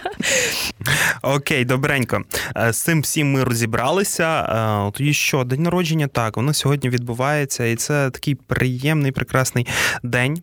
Окей, 1.22 1.66
добренько. 1.66 2.22
Е, 2.58 2.74
з 2.74 2.82
цим 2.82 3.02
всім 3.02 3.32
ми 3.32 3.44
розібралися. 3.44 4.42
Е, 4.88 4.92
тоді 4.98 5.14
що, 5.14 5.44
день 5.44 5.64
народження 5.64 6.08
так, 6.08 6.38
воно 6.38 6.54
сьогодні 6.54 6.90
відбувається, 6.90 7.66
і 7.66 7.76
це 7.76 8.10
такий 8.10 8.36
приємний, 8.36 9.12
прекрасний 9.12 9.68
день. 10.04 10.42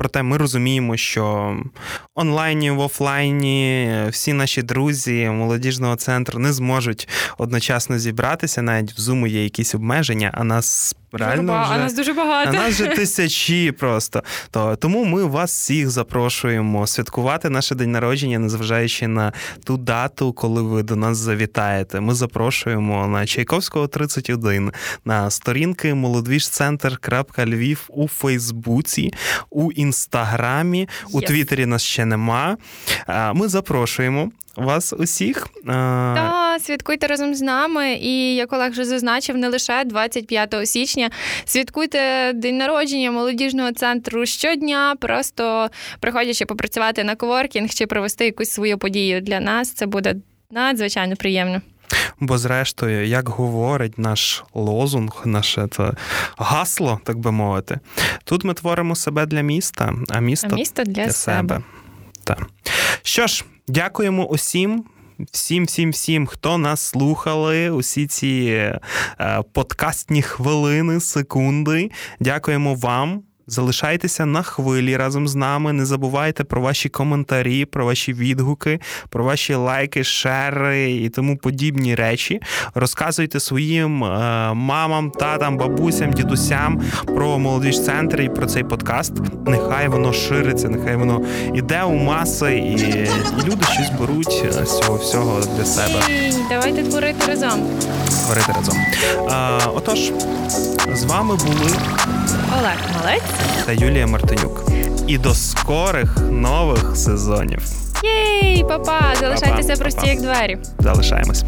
Проте 0.00 0.22
ми 0.22 0.36
розуміємо, 0.36 0.96
що 0.96 1.56
онлайні, 2.14 2.70
в 2.70 2.80
офлайні 2.80 3.90
всі 4.10 4.32
наші 4.32 4.62
друзі 4.62 5.28
молодіжного 5.28 5.96
центру 5.96 6.38
не 6.38 6.52
зможуть 6.52 7.08
одночасно 7.38 7.98
зібратися. 7.98 8.62
Навіть 8.62 8.92
в 8.92 9.00
Zoom 9.00 9.26
є 9.26 9.44
якісь 9.44 9.74
обмеження, 9.74 10.30
а 10.34 10.44
нас 10.44 10.96
реально 11.12 11.62
вже, 11.62 11.74
а 11.74 11.78
нас 11.78 11.94
дуже 11.94 12.12
багато. 12.12 12.50
А 12.50 12.52
нас 12.52 12.74
вже 12.74 12.86
тисячі 12.96 13.72
просто. 13.72 14.22
То 14.50 14.76
тому 14.76 15.04
ми 15.04 15.24
вас 15.24 15.50
всіх 15.52 15.90
запрошуємо 15.90 16.86
святкувати 16.86 17.50
наше 17.50 17.74
день 17.74 17.92
народження, 17.92 18.38
незважаючи 18.38 19.08
на 19.08 19.32
ту 19.64 19.76
дату, 19.76 20.32
коли 20.32 20.62
ви 20.62 20.82
до 20.82 20.96
нас 20.96 21.18
завітаєте. 21.18 22.00
Ми 22.00 22.14
запрошуємо 22.14 23.06
на 23.06 23.26
Чайковського 23.26 23.88
31, 23.88 24.72
на 25.04 25.30
сторінки 25.30 25.94
молодвіжцентр.львів 25.94 27.84
у 27.88 28.08
Фейсбуці, 28.08 29.12
у 29.50 29.72
інстаграмі, 29.72 30.88
у 31.12 31.20
yes. 31.20 31.26
Твіттері 31.26 31.66
нас 31.66 31.82
ще 31.82 32.04
нема. 32.04 32.56
Ми 33.34 33.48
запрошуємо 33.48 34.30
вас 34.56 34.92
усіх. 34.92 35.48
Так, 35.66 36.60
святкуйте 36.60 37.06
разом 37.06 37.34
з 37.34 37.40
нами. 37.40 37.92
І 37.92 38.34
як 38.34 38.52
Олег 38.52 38.70
вже 38.70 38.84
зазначив, 38.84 39.36
не 39.36 39.48
лише 39.48 39.84
25 39.84 40.54
січня. 40.64 41.10
Святкуйте 41.44 42.32
день 42.34 42.56
народження 42.58 43.10
молодіжного 43.10 43.72
центру 43.72 44.26
щодня, 44.26 44.96
просто 45.00 45.70
приходячи 46.00 46.46
попрацювати 46.46 47.04
на 47.04 47.16
коворкінг 47.16 47.70
чи 47.70 47.86
провести 47.86 48.24
якусь 48.24 48.50
свою 48.50 48.78
подію 48.78 49.20
для 49.20 49.40
нас. 49.40 49.72
Це 49.72 49.86
буде 49.86 50.14
надзвичайно 50.50 51.16
приємно. 51.16 51.60
Бо, 52.20 52.38
зрештою, 52.38 53.06
як 53.06 53.28
говорить 53.28 53.98
наш 53.98 54.44
лозунг, 54.54 55.22
наше 55.24 55.68
це 55.70 55.90
гасло, 56.36 57.00
так 57.04 57.18
би 57.18 57.32
мовити, 57.32 57.80
тут 58.24 58.44
ми 58.44 58.54
творимо 58.54 58.96
себе 58.96 59.26
для 59.26 59.40
міста, 59.40 59.94
а 60.08 60.20
місто, 60.20 60.48
а 60.52 60.54
місто 60.54 60.82
для, 60.84 61.04
для 61.04 61.12
себе. 61.12 61.36
себе. 61.36 61.62
Так. 62.24 62.46
Що 63.02 63.26
ж, 63.26 63.44
дякуємо 63.70 64.26
усім. 64.26 64.84
Всім, 65.32 65.64
всім, 65.64 65.90
всім, 65.90 66.26
хто 66.26 66.58
нас 66.58 66.80
слухали, 66.80 67.70
усі 67.70 68.06
ці 68.06 68.46
е, 69.20 69.42
подкастні 69.52 70.22
хвилини, 70.22 71.00
секунди. 71.00 71.90
Дякуємо 72.20 72.74
вам. 72.74 73.22
Залишайтеся 73.46 74.26
на 74.26 74.42
хвилі 74.42 74.96
разом 74.96 75.28
з 75.28 75.34
нами. 75.34 75.72
Не 75.72 75.86
забувайте 75.86 76.44
про 76.44 76.60
ваші 76.60 76.88
коментарі, 76.88 77.64
про 77.64 77.84
ваші 77.84 78.12
відгуки, 78.12 78.80
про 79.08 79.24
ваші 79.24 79.54
лайки, 79.54 80.04
шери 80.04 80.92
і 80.92 81.08
тому 81.08 81.36
подібні 81.36 81.94
речі. 81.94 82.40
Розказуйте 82.74 83.40
своїм 83.40 84.04
е, 84.04 84.08
мамам, 84.54 85.10
татам, 85.10 85.56
бабусям, 85.56 86.12
дідусям 86.12 86.82
про 87.06 87.38
молодіж 87.38 87.84
центр 87.84 88.20
і 88.20 88.28
про 88.28 88.46
цей 88.46 88.64
подкаст. 88.64 89.12
Нехай 89.46 89.88
воно 89.88 90.12
шириться, 90.12 90.68
нехай 90.68 90.96
воно 90.96 91.20
іде 91.54 91.82
у 91.82 91.94
маси, 91.94 92.58
і, 92.58 92.76
люди 93.46 93.64
щось 93.72 93.90
беруть 94.00 94.44
е, 94.44 94.52
з 94.52 94.78
цього 94.80 94.98
всього 94.98 95.40
для 95.56 95.64
себе. 95.64 96.02
Давайте 96.50 96.82
творити 96.82 97.26
разом. 97.28 97.60
Творити 98.26 98.52
разом. 98.56 98.76
Е, 98.76 99.70
отож, 99.74 100.12
з 100.94 101.04
вами 101.04 101.36
були 101.36 101.70
Олег 102.58 102.76
Малець 102.94 103.22
та 103.66 103.72
Юлія 103.72 104.06
Мартинюк. 104.06 104.64
І 105.06 105.18
до 105.18 105.34
скорих 105.34 106.16
нових 106.30 106.96
сезонів. 106.96 107.62
Єй, 108.02 108.64
папа! 108.68 109.00
Залишайтеся 109.20 109.76
прості, 109.76 110.00
па-па. 110.00 110.10
як 110.12 110.20
двері. 110.22 110.58
Залишаємось. 110.78 111.44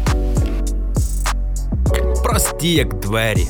Прості, 2.23 2.73
як 2.73 2.93
двері. 2.93 3.47